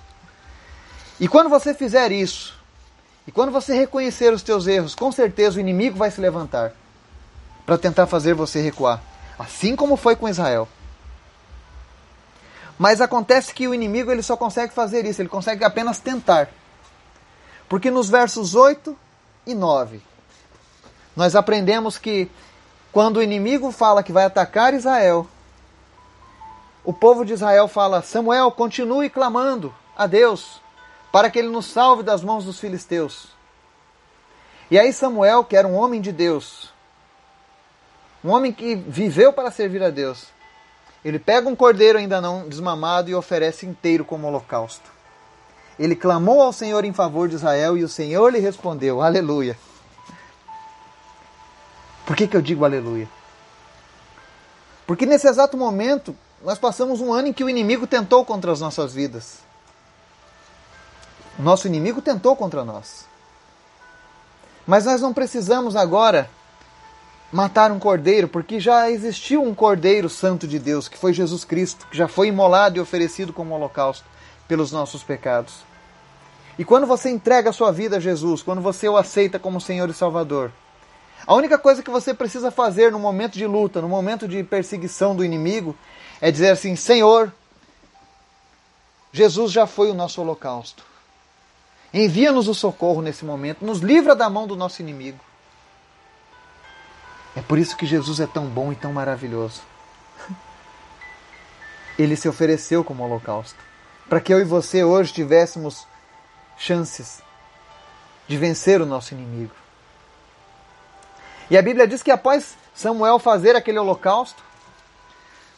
E 1.19 1.27
quando 1.27 1.51
você 1.51 1.71
fizer 1.71 2.11
isso, 2.11 2.57
e 3.27 3.31
quando 3.31 3.51
você 3.51 3.75
reconhecer 3.75 4.33
os 4.33 4.41
teus 4.41 4.65
erros, 4.65 4.95
com 4.95 5.11
certeza 5.11 5.57
o 5.57 5.59
inimigo 5.59 5.95
vai 5.95 6.09
se 6.09 6.19
levantar 6.19 6.73
para 7.67 7.77
tentar 7.77 8.07
fazer 8.07 8.33
você 8.33 8.59
recuar, 8.59 9.03
assim 9.37 9.75
como 9.75 9.97
foi 9.97 10.15
com 10.15 10.27
Israel. 10.27 10.67
Mas 12.75 13.01
acontece 13.01 13.53
que 13.53 13.67
o 13.67 13.75
inimigo 13.75 14.11
ele 14.11 14.23
só 14.23 14.35
consegue 14.35 14.73
fazer 14.73 15.05
isso, 15.05 15.21
ele 15.21 15.29
consegue 15.29 15.63
apenas 15.63 15.99
tentar. 15.99 16.49
Porque 17.69 17.91
nos 17.91 18.09
versos 18.09 18.55
8 18.55 18.97
e 19.45 19.53
9, 19.53 20.01
nós 21.15 21.35
aprendemos 21.35 21.97
que 21.97 22.29
quando 22.91 23.17
o 23.17 23.23
inimigo 23.23 23.71
fala 23.71 24.01
que 24.01 24.11
vai 24.11 24.25
atacar 24.25 24.73
Israel, 24.73 25.27
o 26.83 26.91
povo 26.91 27.23
de 27.23 27.33
Israel 27.33 27.67
fala: 27.67 28.01
Samuel, 28.01 28.51
continue 28.51 29.09
clamando 29.09 29.73
a 29.95 30.07
Deus 30.07 30.59
para 31.11 31.29
que 31.29 31.37
ele 31.37 31.49
nos 31.49 31.67
salve 31.67 32.01
das 32.01 32.23
mãos 32.23 32.45
dos 32.45 32.59
filisteus. 32.59 33.29
E 34.71 34.79
aí 34.79 34.91
Samuel, 34.91 35.43
que 35.43 35.55
era 35.55 35.67
um 35.67 35.75
homem 35.75 36.01
de 36.01 36.11
Deus, 36.11 36.71
um 38.23 38.29
homem 38.29 38.51
que 38.51 38.75
viveu 38.75 39.31
para 39.31 39.51
servir 39.51 39.83
a 39.83 39.89
Deus, 39.89 40.27
ele 41.05 41.19
pega 41.19 41.47
um 41.47 41.55
cordeiro 41.55 41.99
ainda 41.99 42.19
não 42.19 42.47
desmamado 42.47 43.09
e 43.09 43.15
oferece 43.15 43.65
inteiro 43.65 44.03
como 44.03 44.27
holocausto. 44.27 44.98
Ele 45.79 45.95
clamou 45.95 46.41
ao 46.41 46.51
Senhor 46.51 46.83
em 46.83 46.91
favor 46.91 47.29
de 47.29 47.35
Israel 47.35 47.77
e 47.77 47.83
o 47.85 47.89
Senhor 47.89 48.33
lhe 48.33 48.39
respondeu: 48.39 49.01
Aleluia. 49.01 49.57
Por 52.05 52.17
que, 52.17 52.27
que 52.27 52.35
eu 52.35 52.41
digo 52.41 52.65
aleluia? 52.65 53.07
Porque 54.85 55.05
nesse 55.05 55.27
exato 55.27 55.55
momento 55.55 56.15
nós 56.43 56.57
passamos 56.57 56.99
um 56.99 57.13
ano 57.13 57.29
em 57.29 57.33
que 57.33 57.43
o 57.43 57.49
inimigo 57.49 57.87
tentou 57.87 58.25
contra 58.25 58.51
as 58.51 58.59
nossas 58.59 58.93
vidas. 58.93 59.37
O 61.37 61.43
nosso 61.43 61.67
inimigo 61.67 62.01
tentou 62.01 62.35
contra 62.35 62.65
nós. 62.65 63.05
Mas 64.67 64.85
nós 64.85 64.99
não 64.99 65.13
precisamos 65.13 65.75
agora 65.75 66.29
matar 67.31 67.71
um 67.71 67.79
cordeiro, 67.79 68.27
porque 68.27 68.59
já 68.59 68.89
existiu 68.89 69.43
um 69.43 69.53
cordeiro 69.53 70.09
santo 70.09 70.47
de 70.47 70.59
Deus, 70.59 70.87
que 70.87 70.97
foi 70.97 71.13
Jesus 71.13 71.45
Cristo, 71.45 71.87
que 71.87 71.97
já 71.97 72.07
foi 72.07 72.27
imolado 72.27 72.77
e 72.77 72.81
oferecido 72.81 73.31
como 73.31 73.53
holocausto 73.53 74.05
pelos 74.47 74.71
nossos 74.71 75.03
pecados. 75.03 75.68
E 76.59 76.65
quando 76.65 76.85
você 76.85 77.09
entrega 77.09 77.51
a 77.51 77.53
sua 77.53 77.71
vida 77.71 77.95
a 77.95 77.99
Jesus, 78.01 78.41
quando 78.41 78.61
você 78.61 78.89
o 78.89 78.97
aceita 78.97 79.39
como 79.39 79.61
Senhor 79.61 79.89
e 79.89 79.93
Salvador, 79.93 80.51
a 81.25 81.33
única 81.33 81.57
coisa 81.57 81.81
que 81.81 81.89
você 81.89 82.13
precisa 82.13 82.51
fazer 82.51 82.91
no 82.91 82.99
momento 82.99 83.35
de 83.35 83.47
luta, 83.47 83.81
no 83.81 83.87
momento 83.87 84.27
de 84.27 84.43
perseguição 84.43 85.15
do 85.15 85.23
inimigo, 85.23 85.73
é 86.19 86.29
dizer 86.29 86.49
assim: 86.49 86.75
Senhor, 86.75 87.31
Jesus 89.13 89.53
já 89.53 89.65
foi 89.65 89.89
o 89.89 89.93
nosso 89.93 90.19
holocausto. 90.19 90.83
Envia-nos 91.93 92.49
o 92.49 92.53
socorro 92.53 93.01
nesse 93.01 93.23
momento, 93.23 93.63
nos 93.63 93.79
livra 93.79 94.13
da 94.13 94.29
mão 94.29 94.45
do 94.45 94.57
nosso 94.57 94.81
inimigo. 94.81 95.19
É 97.37 97.41
por 97.41 97.57
isso 97.57 97.77
que 97.77 97.85
Jesus 97.85 98.19
é 98.19 98.27
tão 98.27 98.47
bom 98.47 98.73
e 98.73 98.75
tão 98.75 98.91
maravilhoso. 98.91 99.61
Ele 101.97 102.17
se 102.17 102.27
ofereceu 102.27 102.83
como 102.83 103.05
holocausto, 103.05 103.57
para 104.09 104.19
que 104.19 104.33
eu 104.33 104.41
e 104.41 104.43
você 104.43 104.83
hoje 104.83 105.13
tivéssemos 105.13 105.87
chances 106.59 107.21
de 108.27 108.37
vencer 108.37 108.79
o 108.79 108.85
nosso 108.85 109.13
inimigo. 109.15 109.55
E 111.49 111.57
a 111.57 111.61
Bíblia 111.61 111.87
diz 111.87 112.03
que 112.03 112.11
após 112.11 112.55
Samuel 112.75 113.17
fazer 113.17 113.55
aquele 113.55 113.79
holocausto, 113.79 114.43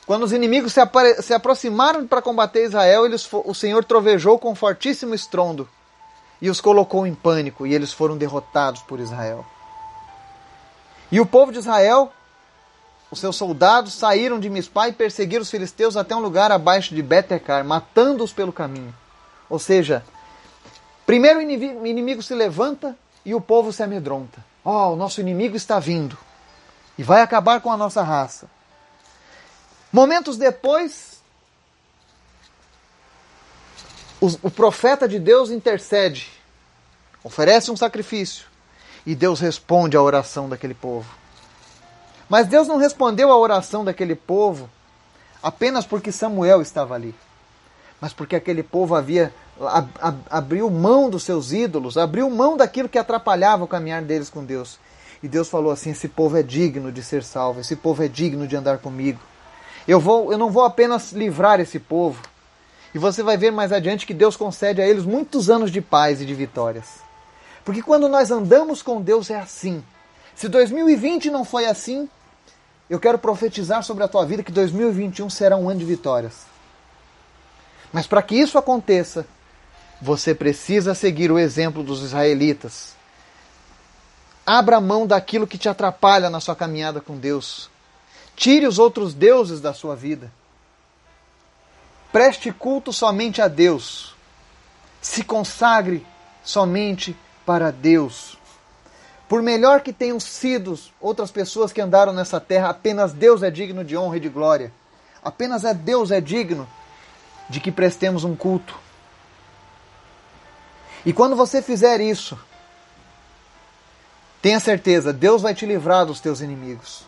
quando 0.06 0.24
os 0.24 0.32
inimigos 0.32 0.74
se, 0.74 0.82
se 1.22 1.34
aproximaram 1.34 2.08
para 2.08 2.22
combater 2.22 2.64
Israel, 2.64 3.06
eles, 3.06 3.28
o 3.32 3.54
Senhor 3.54 3.84
trovejou 3.84 4.40
com 4.40 4.56
fortíssimo 4.56 5.14
estrondo. 5.14 5.68
e 6.42 6.50
os 6.50 6.60
colocou 6.60 7.06
em 7.06 7.14
pânico, 7.14 7.68
e 7.68 7.74
eles 7.74 7.94
foram 7.94 8.18
derrotados 8.18 8.82
por 8.82 9.00
Israel. 9.00 9.46
E 11.12 11.20
o 11.20 11.26
povo 11.26 11.52
de 11.52 11.60
Israel, 11.60 12.12
os 13.12 13.20
seus 13.20 13.36
soldados, 13.36 13.94
saíram 13.94 14.40
de 14.40 14.50
Mispá 14.50 14.88
e 14.88 14.94
perseguiram 14.94 15.44
os 15.44 15.52
filisteus 15.52 15.96
até 15.96 16.16
um 16.16 16.20
lugar 16.20 16.52
abaixo 16.52 16.96
de 16.96 17.04
Betecar, 17.04 17.64
matando-os 17.64 18.34
pelo 18.34 18.52
caminho. 18.52 18.94
Ou 19.48 19.60
seja, 19.60 20.04
primeiro 21.06 21.40
o 21.40 21.88
inimigo 21.88 22.22
se 22.22 22.34
levanta 22.34 22.98
e 23.26 23.34
o 23.34 23.42
povo 23.42 23.72
se 23.72 23.84
amedronta. 23.84 24.44
Ó, 24.64 24.90
oh, 24.90 24.94
o 24.94 24.96
nosso 24.96 25.20
inimigo 25.22 25.56
está 25.56 25.80
vindo 25.80 26.18
e 26.98 27.04
vai 27.04 27.22
acabar 27.22 27.62
com 27.62 27.72
a 27.72 27.78
nossa 27.78 28.04
raça. 28.04 28.50
Momentos 29.92 30.38
depois, 30.38 31.22
o, 34.22 34.50
profeta 34.50 35.08
de 35.08 35.20
Deus 35.20 35.50
intercede, 35.50 36.32
oferece 37.24 37.72
um 37.72 37.76
sacrifício 37.76 38.46
e 39.06 39.16
Deus 39.16 39.40
responde 39.40 39.98
à 39.98 40.02
oração 40.02 40.48
daquele 40.48 40.74
povo. 40.74 41.12
Mas 42.30 42.48
Deus 42.48 42.68
não 42.68 42.78
respondeu 42.78 43.32
à 43.32 43.38
oração 43.38 43.84
daquele 43.84 44.16
povo 44.16 44.70
apenas 45.44 45.86
porque 45.86 46.12
Samuel 46.12 46.62
estava 46.62 46.94
ali, 46.94 47.16
mas 48.00 48.14
porque 48.14 48.36
aquele 48.36 48.64
povo 48.64 48.96
havia 48.96 49.34
abriu 50.30 50.70
mão 50.70 51.10
dos 51.10 51.24
seus 51.24 51.52
ídolos, 51.52 51.98
abriu 51.98 52.30
mão 52.30 52.58
daquilo 52.58 52.90
que 52.90 52.98
atrapalhava 52.98 53.64
o 53.64 53.68
caminhar 53.68 54.02
deles 54.02 54.30
com 54.30 54.44
Deus. 54.44 54.80
E 55.22 55.28
Deus 55.28 55.50
falou 55.50 55.72
assim: 55.72 55.92
esse 55.92 56.08
povo 56.08 56.38
é 56.38 56.44
digno 56.44 56.92
de 56.92 57.04
ser 57.04 57.24
salvo, 57.24 57.60
esse 57.60 57.76
povo 57.76 58.04
é 58.04 58.08
digno 58.08 58.48
de 58.48 58.56
andar 58.56 58.80
comigo. 58.80 59.20
Eu, 59.88 60.00
vou, 60.00 60.32
eu 60.32 60.38
não 60.38 60.52
vou 60.52 60.64
apenas 60.64 61.12
livrar 61.12 61.60
esse 61.60 61.80
povo. 61.80 62.22
E 62.94 62.98
você 62.98 63.24
vai 63.24 63.38
ver 63.38 63.52
mais 63.52 63.72
adiante 63.72 64.06
que 64.06 64.14
Deus 64.14 64.36
concede 64.36 64.82
a 64.82 64.88
eles 64.88 65.06
muitos 65.06 65.50
anos 65.50 65.72
de 65.72 65.82
paz 65.82 66.22
e 66.22 66.26
de 66.26 66.34
vitórias. 66.34 67.00
Porque 67.64 67.82
quando 67.82 68.10
nós 68.10 68.32
andamos 68.32 68.82
com 68.82 69.02
Deus 69.02 69.30
é 69.30 69.40
assim. 69.40 69.84
Se 70.36 70.48
2020 70.48 71.30
não 71.30 71.46
foi 71.46 71.66
assim, 71.66 72.10
eu 72.90 73.00
quero 73.00 73.18
profetizar 73.18 73.84
sobre 73.84 74.04
a 74.04 74.08
tua 74.08 74.26
vida 74.26 74.44
que 74.44 74.52
2021 74.52 75.30
será 75.30 75.56
um 75.56 75.70
ano 75.70 75.80
de 75.80 75.86
vitórias. 75.86 76.46
Mas 77.94 78.08
para 78.08 78.22
que 78.22 78.36
isso 78.36 78.58
aconteça, 78.58 79.26
você 80.02 80.34
precisa 80.34 80.96
seguir 80.96 81.32
o 81.32 81.38
exemplo 81.38 81.84
dos 81.84 82.02
israelitas. 82.02 82.96
Abra 84.44 84.82
mão 84.82 85.06
daquilo 85.06 85.46
que 85.46 85.58
te 85.58 85.70
atrapalha 85.70 86.30
na 86.30 86.40
sua 86.40 86.56
caminhada 86.56 87.00
com 87.00 87.16
Deus. 87.16 87.70
Tire 88.36 88.66
os 88.66 88.80
outros 88.80 89.14
deuses 89.14 89.62
da 89.62 89.74
sua 89.74 89.96
vida. 89.96 90.32
Preste 92.12 92.52
culto 92.52 92.92
somente 92.92 93.42
a 93.42 93.48
Deus. 93.48 94.16
Se 95.00 95.24
consagre 95.24 96.06
somente 96.44 97.16
para 97.46 97.72
Deus. 97.72 98.38
Por 99.30 99.44
melhor 99.44 99.82
que 99.82 99.94
tenham 99.94 100.20
sido 100.20 100.78
outras 101.00 101.32
pessoas 101.32 101.72
que 101.72 101.80
andaram 101.80 102.12
nessa 102.12 102.40
terra, 102.40 102.70
apenas 102.70 103.14
Deus 103.14 103.44
é 103.44 103.52
digno 103.52 103.84
de 103.84 103.96
honra 103.96 104.18
e 104.18 104.20
de 104.20 104.30
glória. 104.30 104.74
Apenas 105.24 105.64
é 105.64 105.74
Deus 105.74 106.10
é 106.10 106.20
digno 106.20 106.68
de 107.48 107.60
que 107.60 107.72
prestemos 107.72 108.24
um 108.24 108.36
culto. 108.36 108.76
E 111.06 111.12
quando 111.12 111.36
você 111.36 111.62
fizer 111.62 112.00
isso, 112.00 112.38
tenha 114.42 114.60
certeza, 114.60 115.12
Deus 115.12 115.42
vai 115.42 115.54
te 115.54 115.66
livrar 115.66 116.06
dos 116.06 116.20
teus 116.20 116.42
inimigos. 116.42 117.04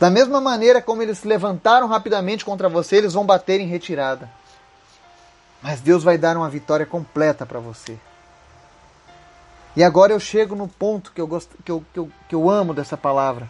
Da 0.00 0.10
mesma 0.10 0.40
maneira 0.40 0.82
como 0.82 1.02
eles 1.02 1.18
se 1.18 1.28
levantaram 1.28 1.86
rapidamente 1.86 2.44
contra 2.44 2.68
você, 2.68 2.96
eles 2.96 3.12
vão 3.12 3.24
bater 3.24 3.60
em 3.60 3.68
retirada. 3.68 4.28
Mas 5.62 5.80
Deus 5.80 6.02
vai 6.02 6.18
dar 6.18 6.36
uma 6.36 6.50
vitória 6.50 6.84
completa 6.84 7.46
para 7.46 7.60
você. 7.60 7.96
E 9.76 9.84
agora 9.84 10.12
eu 10.12 10.20
chego 10.20 10.54
no 10.54 10.66
ponto 10.66 11.12
que 11.12 11.20
eu, 11.20 11.26
gosto, 11.26 11.56
que, 11.64 11.70
eu, 11.70 11.84
que, 11.92 11.98
eu, 11.98 12.10
que 12.28 12.34
eu 12.34 12.50
amo 12.50 12.74
dessa 12.74 12.96
palavra. 12.96 13.48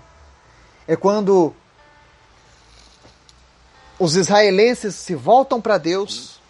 É 0.86 0.94
quando 0.94 1.54
os 3.98 4.14
israelenses 4.14 4.94
se 4.94 5.14
voltam 5.14 5.60
para 5.60 5.78
Deus 5.78 6.40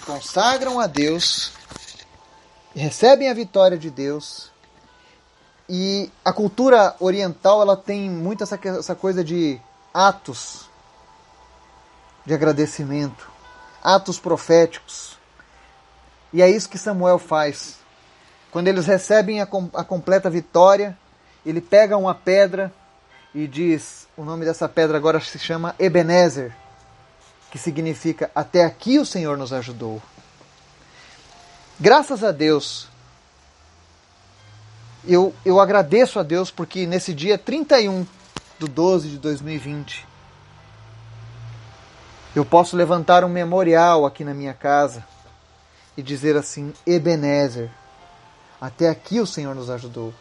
consagram 0.00 0.80
a 0.80 0.86
Deus, 0.86 1.52
recebem 2.74 3.28
a 3.28 3.34
vitória 3.34 3.78
de 3.78 3.90
Deus. 3.90 4.50
E 5.68 6.10
a 6.24 6.32
cultura 6.32 6.94
oriental 7.00 7.60
ela 7.60 7.76
tem 7.76 8.08
muito 8.08 8.44
essa, 8.44 8.58
essa 8.62 8.94
coisa 8.94 9.24
de 9.24 9.60
atos 9.92 10.68
de 12.24 12.34
agradecimento, 12.34 13.30
atos 13.82 14.18
proféticos. 14.18 15.16
E 16.32 16.42
é 16.42 16.50
isso 16.50 16.68
que 16.68 16.78
Samuel 16.78 17.18
faz. 17.18 17.76
Quando 18.50 18.68
eles 18.68 18.86
recebem 18.86 19.40
a, 19.40 19.48
a 19.74 19.84
completa 19.84 20.28
vitória, 20.28 20.96
ele 21.44 21.60
pega 21.60 21.96
uma 21.96 22.14
pedra 22.14 22.72
e 23.34 23.46
diz: 23.46 24.08
o 24.16 24.24
nome 24.24 24.44
dessa 24.44 24.68
pedra 24.68 24.96
agora 24.96 25.20
se 25.20 25.38
chama 25.38 25.74
Ebenezer 25.78 26.52
que 27.56 27.62
significa 27.62 28.30
até 28.34 28.66
aqui 28.66 28.98
o 28.98 29.06
Senhor 29.06 29.38
nos 29.38 29.50
ajudou. 29.50 30.02
Graças 31.80 32.22
a 32.22 32.30
Deus, 32.30 32.86
eu, 35.08 35.34
eu 35.42 35.58
agradeço 35.58 36.18
a 36.18 36.22
Deus 36.22 36.50
porque 36.50 36.86
nesse 36.86 37.14
dia 37.14 37.38
31 37.38 38.06
do 38.58 38.68
12 38.68 39.08
de 39.08 39.18
2020, 39.18 40.06
eu 42.34 42.44
posso 42.44 42.76
levantar 42.76 43.24
um 43.24 43.28
memorial 43.30 44.04
aqui 44.04 44.22
na 44.22 44.34
minha 44.34 44.52
casa 44.52 45.02
e 45.96 46.02
dizer 46.02 46.36
assim: 46.36 46.74
Ebenezer, 46.86 47.70
até 48.60 48.90
aqui 48.90 49.18
o 49.18 49.26
Senhor 49.26 49.54
nos 49.54 49.70
ajudou. 49.70 50.12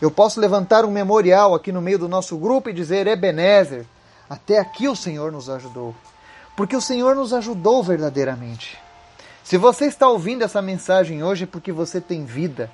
Eu 0.00 0.10
posso 0.10 0.40
levantar 0.40 0.84
um 0.84 0.90
memorial 0.90 1.54
aqui 1.54 1.70
no 1.70 1.80
meio 1.80 2.00
do 2.00 2.08
nosso 2.08 2.36
grupo 2.36 2.68
e 2.68 2.72
dizer: 2.72 3.06
Ebenezer, 3.06 3.86
até 4.28 4.58
aqui 4.58 4.88
o 4.88 4.96
Senhor 4.96 5.30
nos 5.32 5.48
ajudou. 5.48 5.94
Porque 6.56 6.76
o 6.76 6.80
Senhor 6.80 7.14
nos 7.14 7.32
ajudou 7.32 7.82
verdadeiramente. 7.82 8.78
Se 9.42 9.56
você 9.56 9.86
está 9.86 10.08
ouvindo 10.08 10.42
essa 10.42 10.62
mensagem 10.62 11.22
hoje 11.22 11.44
é 11.44 11.46
porque 11.46 11.72
você 11.72 12.00
tem 12.00 12.24
vida. 12.24 12.70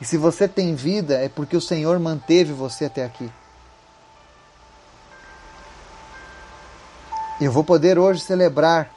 E 0.00 0.04
se 0.04 0.16
você 0.16 0.48
tem 0.48 0.74
vida 0.74 1.14
é 1.14 1.28
porque 1.28 1.56
o 1.56 1.60
Senhor 1.60 1.98
manteve 1.98 2.52
você 2.52 2.86
até 2.86 3.04
aqui. 3.04 3.30
Eu 7.40 7.52
vou 7.52 7.62
poder 7.62 7.98
hoje 7.98 8.20
celebrar 8.20 8.90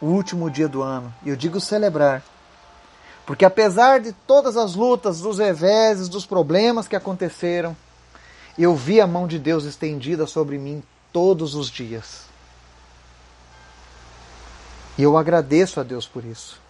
o 0.00 0.06
último 0.06 0.50
dia 0.50 0.68
do 0.68 0.82
ano. 0.82 1.12
E 1.24 1.30
eu 1.30 1.36
digo 1.36 1.58
celebrar. 1.60 2.22
Porque 3.24 3.44
apesar 3.44 4.00
de 4.00 4.12
todas 4.12 4.56
as 4.56 4.74
lutas, 4.74 5.20
dos 5.20 5.38
reveses, 5.38 6.08
dos 6.08 6.26
problemas 6.26 6.88
que 6.88 6.96
aconteceram, 6.96 7.76
eu 8.58 8.74
vi 8.74 9.00
a 9.00 9.06
mão 9.06 9.26
de 9.26 9.38
Deus 9.38 9.64
estendida 9.64 10.26
sobre 10.26 10.58
mim 10.58 10.82
todos 11.12 11.54
os 11.54 11.70
dias. 11.70 12.22
E 14.98 15.02
eu 15.02 15.16
agradeço 15.16 15.80
a 15.80 15.82
Deus 15.82 16.06
por 16.06 16.24
isso. 16.24 16.60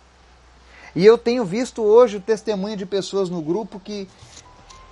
E 0.95 1.05
eu 1.05 1.17
tenho 1.17 1.45
visto 1.45 1.83
hoje 1.83 2.19
o 2.19 2.21
testemunho 2.21 2.77
de 2.77 2.87
pessoas 2.87 3.29
no 3.29 3.41
grupo 3.41 3.81
que 3.81 4.09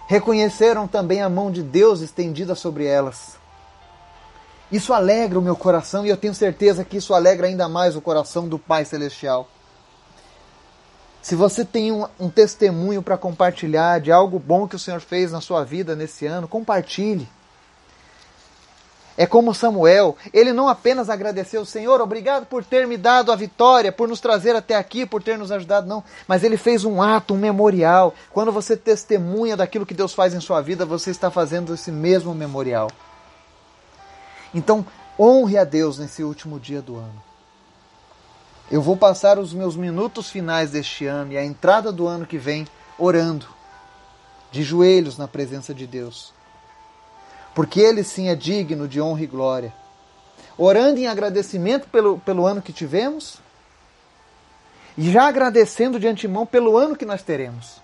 reconheceram 0.09 0.89
também 0.89 1.23
a 1.23 1.29
mão 1.29 1.51
de 1.51 1.63
Deus 1.63 2.01
estendida 2.01 2.55
sobre 2.55 2.85
elas. 2.87 3.39
Isso 4.73 4.93
alegra 4.93 5.39
o 5.39 5.43
meu 5.43 5.55
coração 5.55 6.07
e 6.07 6.09
eu 6.09 6.17
tenho 6.17 6.35
certeza 6.35 6.85
que 6.85 6.97
isso 6.97 7.13
alegra 7.13 7.47
ainda 7.47 7.69
mais 7.69 7.97
o 7.97 8.01
coração 8.01 8.49
do 8.49 8.59
Pai 8.59 8.85
Celestial. 8.85 9.49
Se 11.23 11.35
você 11.35 11.65
tem 11.65 11.93
um, 11.93 12.07
um 12.19 12.31
testemunho 12.31 13.03
para 13.03 13.19
compartilhar 13.19 14.01
de 14.01 14.11
algo 14.11 14.39
bom 14.39 14.67
que 14.67 14.77
o 14.77 14.79
Senhor 14.79 15.01
fez 15.01 15.33
na 15.33 15.41
sua 15.41 15.65
vida 15.65 15.95
nesse 15.95 16.27
ano, 16.27 16.49
compartilhe. 16.49 17.29
É 19.21 19.27
como 19.27 19.53
Samuel, 19.53 20.17
ele 20.33 20.51
não 20.51 20.67
apenas 20.67 21.11
agradeceu 21.11 21.61
o 21.61 21.67
Senhor, 21.67 22.01
obrigado 22.01 22.47
por 22.47 22.65
ter 22.65 22.87
me 22.87 22.97
dado 22.97 23.31
a 23.31 23.37
vitória, 23.37 23.93
por 23.93 24.09
nos 24.09 24.19
trazer 24.19 24.57
até 24.57 24.75
aqui, 24.75 25.05
por 25.05 25.23
ter 25.23 25.37
nos 25.37 25.53
ajudado, 25.53 25.87
não. 25.87 26.03
Mas 26.27 26.43
ele 26.43 26.57
fez 26.57 26.87
um 26.87 27.03
ato, 27.03 27.35
um 27.35 27.37
memorial. 27.37 28.15
Quando 28.31 28.51
você 28.51 28.75
testemunha 28.79 29.59
daquilo 29.59 29.85
que 29.85 29.93
Deus 29.93 30.15
faz 30.15 30.33
em 30.33 30.41
sua 30.41 30.63
vida, 30.63 30.87
você 30.87 31.11
está 31.11 31.31
fazendo 31.31 31.75
esse 31.75 31.93
mesmo 31.93 32.35
memorial. 32.35 32.91
Então, 34.55 34.87
honre 35.19 35.59
a 35.59 35.65
Deus 35.65 35.99
nesse 35.99 36.25
último 36.25 36.59
dia 36.59 36.81
do 36.81 36.97
ano. 36.97 37.30
Eu 38.71 38.81
vou 38.81 38.97
passar 38.97 39.39
os 39.39 39.53
meus 39.53 39.77
minutos 39.77 40.31
finais 40.31 40.71
deste 40.71 41.07
ano 41.07 41.33
e 41.33 41.39
a 41.39 41.45
entrada 41.45 41.91
do 41.91 42.07
ano 42.07 42.27
que 42.27 42.39
vem 42.39 42.67
orando, 42.99 43.47
de 44.53 44.63
joelhos 44.63 45.19
na 45.19 45.27
presença 45.27 45.75
de 45.75 45.87
Deus 45.87 46.33
porque 47.55 47.81
ele 47.81 48.03
sim 48.03 48.29
é 48.29 48.35
digno 48.35 48.87
de 48.87 49.01
honra 49.01 49.23
e 49.23 49.27
glória. 49.27 49.75
Orando 50.57 50.99
em 50.99 51.07
agradecimento 51.07 51.89
pelo, 51.89 52.19
pelo 52.19 52.47
ano 52.47 52.63
que 52.63 52.73
tivemos 52.73 53.39
e 54.97 55.11
já 55.11 55.27
agradecendo 55.27 55.99
de 55.99 56.07
antemão 56.07 56.45
pelo 56.47 56.77
ano 56.77 56.97
que 56.97 57.07
nós 57.07 57.23
teremos. 57.23 57.81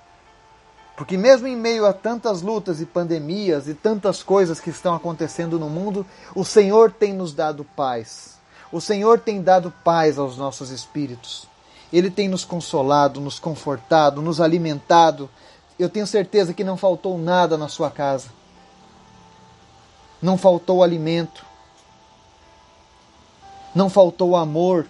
Porque, 0.97 1.17
mesmo 1.17 1.47
em 1.47 1.57
meio 1.57 1.85
a 1.85 1.93
tantas 1.93 2.41
lutas 2.41 2.81
e 2.81 2.87
pandemias 2.87 3.69
e 3.69 3.75
tantas 3.75 4.23
coisas 4.23 4.61
que 4.61 4.71
estão 4.71 4.95
acontecendo 4.95 5.59
no 5.59 5.69
mundo, 5.69 6.07
o 6.35 6.43
Senhor 6.43 6.91
tem 6.91 7.13
nos 7.13 7.35
dado 7.35 7.65
paz. 7.77 8.36
O 8.73 8.81
Senhor 8.81 9.21
tem 9.21 9.43
dado 9.43 9.73
paz 9.85 10.19
aos 10.19 10.37
nossos 10.37 10.71
espíritos. 10.71 11.47
Ele 11.93 12.11
tem 12.11 12.29
nos 12.29 12.45
consolado, 12.45 13.21
nos 13.21 13.39
confortado, 13.39 14.21
nos 14.21 14.41
alimentado. 14.41 15.31
Eu 15.79 15.89
tenho 15.89 16.07
certeza 16.07 16.53
que 16.53 16.65
não 16.65 16.77
faltou 16.77 17.17
nada 17.17 17.57
na 17.57 17.69
sua 17.69 17.91
casa. 17.91 18.29
Não 20.21 20.37
faltou 20.37 20.83
alimento. 20.83 21.45
Não 23.75 23.89
faltou 23.89 24.35
amor. 24.35 24.87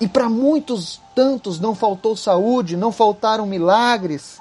E 0.00 0.06
para 0.06 0.28
muitos 0.28 1.00
tantos 1.14 1.58
não 1.58 1.74
faltou 1.74 2.16
saúde, 2.16 2.76
não 2.76 2.92
faltaram 2.92 3.46
milagres. 3.46 4.38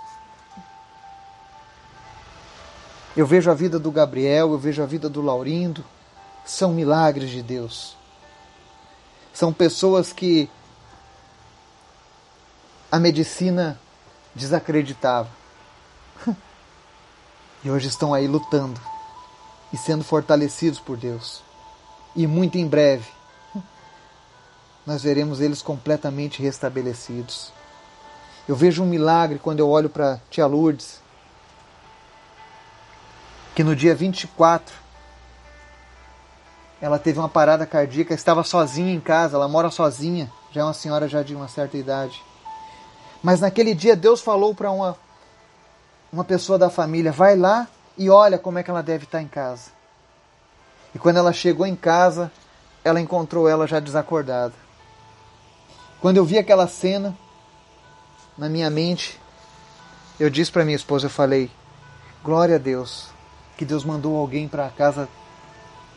Eu 3.16 3.26
vejo 3.28 3.50
a 3.50 3.54
vida 3.54 3.80
do 3.80 3.92
Gabriel, 3.92 4.52
eu 4.52 4.58
vejo 4.58 4.82
a 4.82 4.86
vida 4.86 5.08
do 5.08 5.22
Laurindo. 5.22 5.86
São 6.46 6.74
milagres 6.74 7.30
de 7.30 7.42
Deus. 7.42 7.96
São 9.34 9.52
pessoas 9.52 10.12
que 10.14 10.50
a 12.92 13.00
medicina 13.00 13.80
desacreditava. 14.36 15.30
E 17.66 17.72
hoje 17.72 17.88
estão 17.88 18.14
aí 18.14 18.28
lutando 18.28 18.78
e 19.72 19.78
sendo 19.78 20.04
fortalecidos 20.04 20.82
por 20.82 20.98
Deus. 20.98 21.42
E 22.14 22.28
muito 22.28 22.58
em 22.58 22.68
breve 22.68 23.10
nós 24.86 25.02
veremos 25.02 25.40
eles 25.40 25.62
completamente 25.62 26.42
restabelecidos. 26.42 27.54
Eu 28.50 28.56
vejo 28.58 28.84
um 28.84 28.86
milagre 28.86 29.40
quando 29.40 29.60
eu 29.60 29.70
olho 29.70 29.90
para 29.90 30.20
Tia 30.30 30.46
Lourdes, 30.46 31.02
que 33.56 33.64
no 33.64 33.74
dia 33.74 33.96
24 33.96 34.83
ela 36.84 37.00
teve 37.00 37.18
uma 37.18 37.30
parada 37.30 37.66
cardíaca, 37.66 38.14
estava 38.14 38.44
sozinha 38.44 38.94
em 38.94 39.00
casa, 39.00 39.38
ela 39.38 39.48
mora 39.48 39.72
sozinha, 39.72 40.30
já 40.52 40.60
é 40.60 40.64
uma 40.66 40.74
senhora 40.74 41.08
já 41.08 41.24
de 41.24 41.34
uma 41.34 41.48
certa 41.48 41.78
idade. 41.78 42.22
Mas 43.24 43.40
naquele 43.40 43.74
dia 43.74 43.96
Deus 43.96 44.20
falou 44.20 44.54
para 44.54 44.70
uma 44.70 44.98
uma 46.12 46.26
pessoa 46.26 46.60
da 46.60 46.70
família, 46.70 47.10
vai 47.10 47.38
lá 47.38 47.70
e 47.98 48.10
olha 48.10 48.38
como 48.38 48.60
é 48.60 48.64
que 48.64 48.70
ela 48.70 48.84
deve 48.84 49.06
estar 49.06 49.22
em 49.22 49.30
casa. 49.30 49.72
E 50.94 51.00
quando 51.00 51.16
ela 51.16 51.32
chegou 51.32 51.66
em 51.66 51.76
casa, 51.76 52.30
ela 52.84 53.00
encontrou 53.00 53.48
ela 53.48 53.66
já 53.66 53.80
desacordada. 53.80 54.54
Quando 56.02 56.18
eu 56.18 56.26
vi 56.26 56.38
aquela 56.38 56.68
cena 56.68 57.18
na 58.38 58.50
minha 58.50 58.70
mente, 58.70 59.18
eu 60.20 60.30
disse 60.30 60.52
para 60.52 60.66
minha 60.66 60.76
esposa, 60.76 61.06
eu 61.06 61.10
falei: 61.10 61.50
"Glória 62.22 62.58
a 62.58 62.60
Deus, 62.60 63.08
que 63.56 63.64
Deus 63.64 63.86
mandou 63.86 64.18
alguém 64.18 64.50
para 64.50 64.68
casa 64.68 65.08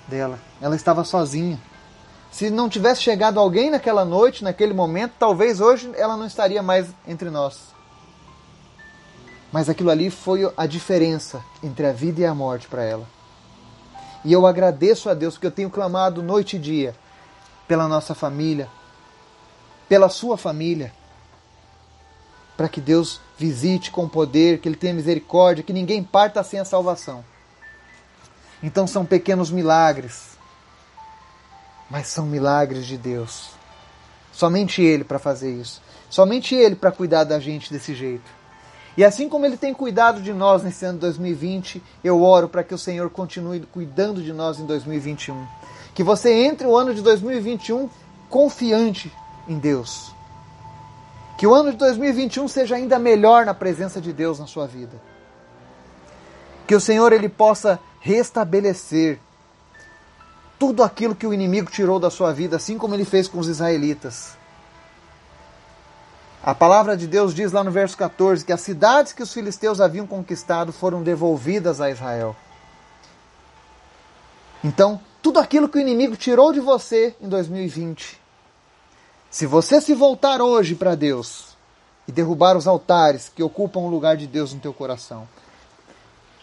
dela. 0.09 0.39
Ela 0.61 0.77
estava 0.77 1.05
sozinha. 1.05 1.59
Se 2.31 2.51
não 2.51 2.69
tivesse 2.69 3.03
chegado 3.03 3.41
alguém 3.41 3.71
naquela 3.71 4.05
noite, 4.05 4.45
naquele 4.45 4.75
momento, 4.75 5.15
talvez 5.19 5.61
hoje 5.61 5.91
ela 5.97 6.17
não 6.17 6.27
estaria 6.27 6.63
mais 6.63 6.89
entre 7.07 7.31
nós. 7.31 7.75
Mas 9.51 9.69
aquilo 9.69 9.91
ali 9.91 10.11
foi 10.11 10.53
a 10.57 10.67
diferença 10.67 11.43
entre 11.63 11.87
a 11.87 11.93
vida 11.93 12.21
e 12.21 12.27
a 12.27 12.35
morte 12.35 12.69
para 12.69 12.85
ela. 12.85 13.07
E 14.25 14.33
eu 14.33 14.47
agradeço 14.47 15.09
a 15.09 15.15
Deus 15.15 15.35
porque 15.35 15.47
eu 15.47 15.53
tenho 15.53 15.71
clamado 15.71 16.23
noite 16.23 16.57
e 16.57 16.59
dia 16.59 16.95
pela 17.67 17.89
nossa 17.89 18.15
família, 18.15 18.69
pela 19.89 20.09
sua 20.09 20.37
família, 20.37 20.93
para 22.57 22.69
que 22.69 22.81
Deus 22.81 23.21
visite 23.39 23.91
com 23.91 24.09
poder, 24.09 24.61
que 24.61 24.69
Ele 24.69 24.77
tenha 24.77 24.95
misericórdia, 24.95 25.63
que 25.63 25.73
ninguém 25.73 26.03
parta 26.03 26.43
sem 26.43 26.59
a 26.59 26.65
salvação. 26.65 27.25
Então 28.63 28.87
são 28.87 29.05
pequenos 29.05 29.51
milagres, 29.51 30.37
mas 31.91 32.09
são 32.09 32.27
milagres 32.27 32.87
de 32.87 32.97
Deus. 32.97 33.51
Somente 34.33 34.83
Ele 34.83 35.05
para 35.05 35.19
fazer 35.19 35.53
isso. 35.53 35.81
Somente 36.11 36.55
Ele 36.55 36.75
para 36.75 36.93
cuidar 36.93 37.25
da 37.25 37.39
gente 37.39 37.73
desse 37.73 37.95
jeito. 37.95 38.37
E 38.97 39.05
assim 39.05 39.29
como 39.29 39.45
Ele 39.45 39.57
tem 39.57 39.75
cuidado 39.75 40.23
de 40.23 40.33
nós 40.33 40.63
nesse 40.63 40.85
ano 40.85 40.95
de 40.95 41.01
2020, 41.03 41.83
eu 42.03 42.23
oro 42.23 42.49
para 42.49 42.63
que 42.63 42.75
o 42.75 42.79
Senhor 42.79 43.11
continue 43.11 43.61
cuidando 43.61 44.23
de 44.23 44.33
nós 44.33 44.59
em 44.59 44.67
2021. 44.67 45.47
Que 45.95 46.03
você 46.03 46.33
entre 46.45 46.67
o 46.67 46.77
ano 46.77 46.95
de 46.95 47.03
2021 47.03 47.89
confiante 48.29 49.13
em 49.49 49.59
Deus. 49.59 50.13
Que 51.39 51.47
o 51.47 51.55
ano 51.55 51.73
de 51.73 51.77
2021 51.77 52.49
seja 52.49 52.77
ainda 52.77 52.99
melhor 52.99 53.45
na 53.45 53.53
presença 53.53 54.01
de 54.01 54.13
Deus 54.13 54.39
na 54.39 54.47
sua 54.47 54.67
vida. 54.67 55.01
Que 56.67 56.75
o 56.75 56.81
Senhor 56.81 57.13
ele 57.13 57.29
possa 57.29 57.79
restabelecer 58.01 59.19
tudo 60.59 60.83
aquilo 60.83 61.15
que 61.15 61.27
o 61.27 61.35
inimigo 61.35 61.71
tirou 61.71 61.99
da 61.99 62.11
sua 62.11 62.33
vida, 62.33 62.57
assim 62.57 62.79
como 62.79 62.95
ele 62.95 63.05
fez 63.05 63.29
com 63.29 63.39
os 63.39 63.49
israelitas. 63.49 64.37
A 66.43 66.55
palavra 66.55 66.97
de 66.97 67.07
Deus 67.07 67.35
diz 67.35 67.53
lá 67.53 67.65
no 67.65 67.71
verso 67.71 67.97
14 67.97 68.45
que 68.45 68.53
as 68.53 68.61
cidades 68.61 69.13
que 69.13 69.23
os 69.23 69.33
filisteus 69.33 69.81
haviam 69.81 70.07
conquistado 70.07 70.73
foram 70.73 71.03
devolvidas 71.03 71.81
a 71.81 71.91
Israel. 71.91 72.37
Então, 74.63 75.01
tudo 75.21 75.41
aquilo 75.41 75.69
que 75.69 75.79
o 75.79 75.81
inimigo 75.81 76.17
tirou 76.17 76.53
de 76.53 76.61
você 76.61 77.15
em 77.21 77.29
2020, 77.29 78.21
se 79.29 79.45
você 79.45 79.81
se 79.81 79.93
voltar 79.93 80.41
hoje 80.41 80.75
para 80.75 80.95
Deus 80.95 81.57
e 82.07 82.13
derrubar 82.13 82.57
os 82.57 82.67
altares 82.67 83.29
que 83.29 83.43
ocupam 83.43 83.81
o 83.81 83.91
lugar 83.91 84.17
de 84.17 84.27
Deus 84.27 84.55
no 84.55 84.61
teu 84.61 84.73
coração, 84.73 85.29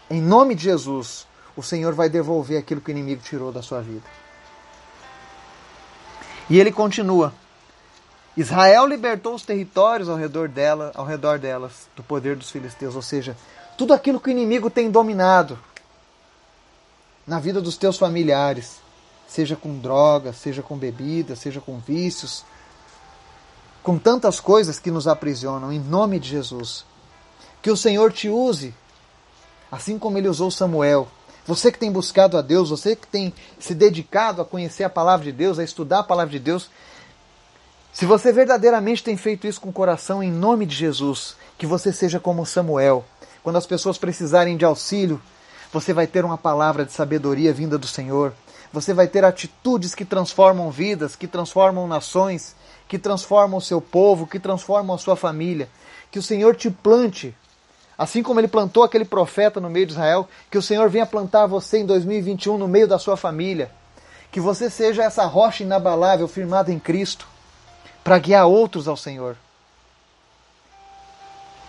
em 0.10 0.22
nome 0.22 0.54
de 0.54 0.64
Jesus, 0.64 1.26
o 1.56 1.64
Senhor 1.64 1.94
vai 1.94 2.10
devolver 2.10 2.58
aquilo 2.58 2.82
que 2.82 2.90
o 2.90 2.92
inimigo 2.92 3.22
tirou 3.22 3.52
da 3.52 3.62
sua 3.62 3.82
vida. 3.82 4.06
E 6.50 6.60
ele 6.60 6.72
continua: 6.72 7.34
Israel 8.36 8.86
libertou 8.86 9.36
os 9.36 9.44
territórios 9.44 10.10
ao 10.10 10.18
redor 10.18 10.50
dela, 10.50 10.92
ao 10.96 11.06
redor 11.06 11.38
delas, 11.38 11.88
do 11.96 12.04
poder 12.04 12.36
dos 12.36 12.50
filisteus, 12.50 12.96
ou 12.96 13.02
seja, 13.02 13.38
tudo 13.78 13.94
aquilo 13.94 14.20
que 14.20 14.30
o 14.30 14.32
inimigo 14.32 14.70
tem 14.70 14.90
dominado 14.90 15.58
na 17.26 17.40
vida 17.40 17.62
dos 17.62 17.78
teus 17.78 17.98
familiares, 17.98 18.80
seja 19.28 19.56
com 19.56 19.78
drogas, 19.80 20.36
seja 20.38 20.62
com 20.62 20.78
bebida, 20.78 21.36
seja 21.36 21.62
com 21.62 21.80
vícios, 21.80 22.44
com 23.82 23.98
tantas 23.98 24.40
coisas 24.40 24.80
que 24.80 24.92
nos 24.92 25.08
aprisionam, 25.08 25.72
em 25.72 25.80
nome 25.80 26.20
de 26.20 26.30
Jesus. 26.30 26.86
Que 27.62 27.72
o 27.72 27.78
Senhor 27.78 28.12
te 28.12 28.30
use, 28.30 28.74
assim 29.72 29.98
como 29.98 30.18
ele 30.18 30.28
usou 30.28 30.52
Samuel. 30.52 31.08
Você 31.46 31.72
que 31.72 31.80
tem 31.80 31.92
buscado 31.92 32.38
a 32.38 32.42
Deus, 32.42 32.70
você 32.70 32.96
que 32.96 33.08
tem 33.08 33.34
se 33.60 33.76
dedicado 33.76 34.42
a 34.42 34.46
conhecer 34.46 34.84
a 34.84 34.90
palavra 34.90 35.26
de 35.26 35.32
Deus, 35.32 35.60
a 35.60 35.64
estudar 35.64 36.00
a 36.00 36.04
palavra 36.04 36.32
de 36.32 36.40
Deus, 36.40 36.70
se 37.92 38.06
você 38.06 38.32
verdadeiramente 38.32 39.04
tem 39.04 39.16
feito 39.16 39.46
isso 39.46 39.62
com 39.62 39.70
o 39.70 39.74
coração, 39.74 40.24
em 40.24 40.32
nome 40.32 40.66
de 40.66 40.76
Jesus, 40.76 41.36
que 41.58 41.68
você 41.68 41.94
seja 41.94 42.20
como 42.20 42.46
Samuel. 42.46 43.06
Quando 43.44 43.58
as 43.58 43.68
pessoas 43.68 43.98
precisarem 43.98 44.58
de 44.58 44.66
auxílio, 44.66 45.22
você 45.72 45.94
vai 45.94 46.08
ter 46.08 46.26
uma 46.26 46.38
palavra 46.38 46.86
de 46.86 46.92
sabedoria 46.92 47.54
vinda 47.54 47.78
do 47.78 47.86
Senhor. 47.86 48.34
Você 48.72 48.94
vai 48.94 49.08
ter 49.08 49.24
atitudes 49.24 49.94
que 49.94 50.06
transformam 50.06 50.72
vidas, 50.72 51.16
que 51.16 51.28
transformam 51.28 51.88
nações, 51.88 52.56
que 52.88 52.98
transformam 52.98 53.58
o 53.58 53.62
seu 53.62 53.80
povo, 53.80 54.26
que 54.26 54.40
transformam 54.40 54.96
a 54.96 55.00
sua 55.00 55.16
família. 55.16 55.70
Que 56.10 56.18
o 56.18 56.24
Senhor 56.24 56.56
te 56.56 56.72
plante, 56.72 57.36
assim 58.04 58.22
como 58.22 58.40
ele 58.40 58.48
plantou 58.48 58.84
aquele 58.84 59.06
profeta 59.06 59.62
no 59.62 59.70
meio 59.70 59.86
de 59.86 59.94
Israel, 59.94 60.28
que 60.52 60.58
o 60.58 60.62
Senhor 60.62 60.90
venha 60.90 61.06
plantar 61.06 61.48
você 61.48 61.80
em 61.80 61.86
2021 61.86 62.58
no 62.58 62.68
meio 62.68 62.88
da 62.88 63.00
sua 63.00 63.16
família. 63.16 63.72
Que 64.32 64.40
você 64.40 64.70
seja 64.70 65.04
essa 65.04 65.26
rocha 65.26 65.64
inabalável 65.64 66.28
firmada 66.28 66.72
em 66.72 66.80
Cristo, 66.80 67.28
para 68.04 68.20
guiar 68.20 68.46
outros 68.46 68.88
ao 68.88 68.98
Senhor. 68.98 69.38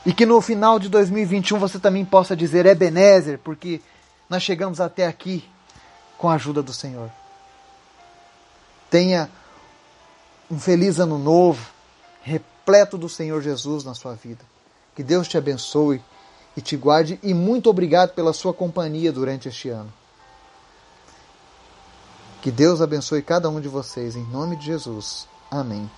E 0.04 0.12
que 0.12 0.26
no 0.26 0.40
final 0.40 0.78
de 0.78 0.88
2021 0.88 1.58
você 1.58 1.78
também 1.78 2.04
possa 2.04 2.36
dizer 2.36 2.66
Ebenezer, 2.66 3.38
porque 3.38 3.80
nós 4.28 4.42
chegamos 4.42 4.80
até 4.80 5.06
aqui 5.06 5.48
com 6.18 6.28
a 6.28 6.34
ajuda 6.34 6.62
do 6.62 6.72
Senhor. 6.72 7.10
Tenha 8.90 9.30
um 10.50 10.58
feliz 10.58 10.98
ano 10.98 11.16
novo, 11.16 11.70
repleto 12.22 12.98
do 12.98 13.08
Senhor 13.08 13.40
Jesus 13.40 13.84
na 13.84 13.94
sua 13.94 14.14
vida. 14.14 14.44
Que 14.96 15.02
Deus 15.02 15.28
te 15.28 15.38
abençoe 15.38 16.02
e 16.56 16.60
te 16.60 16.76
guarde 16.76 17.18
e 17.22 17.34
muito 17.34 17.68
obrigado 17.68 18.14
pela 18.14 18.32
sua 18.32 18.54
companhia 18.54 19.12
durante 19.12 19.48
este 19.48 19.68
ano. 19.68 19.92
Que 22.40 22.50
Deus 22.50 22.80
abençoe 22.80 23.22
cada 23.22 23.48
um 23.48 23.60
de 23.60 23.68
vocês 23.68 24.16
em 24.16 24.24
nome 24.24 24.56
de 24.56 24.66
Jesus. 24.66 25.26
Amém. 25.50 25.90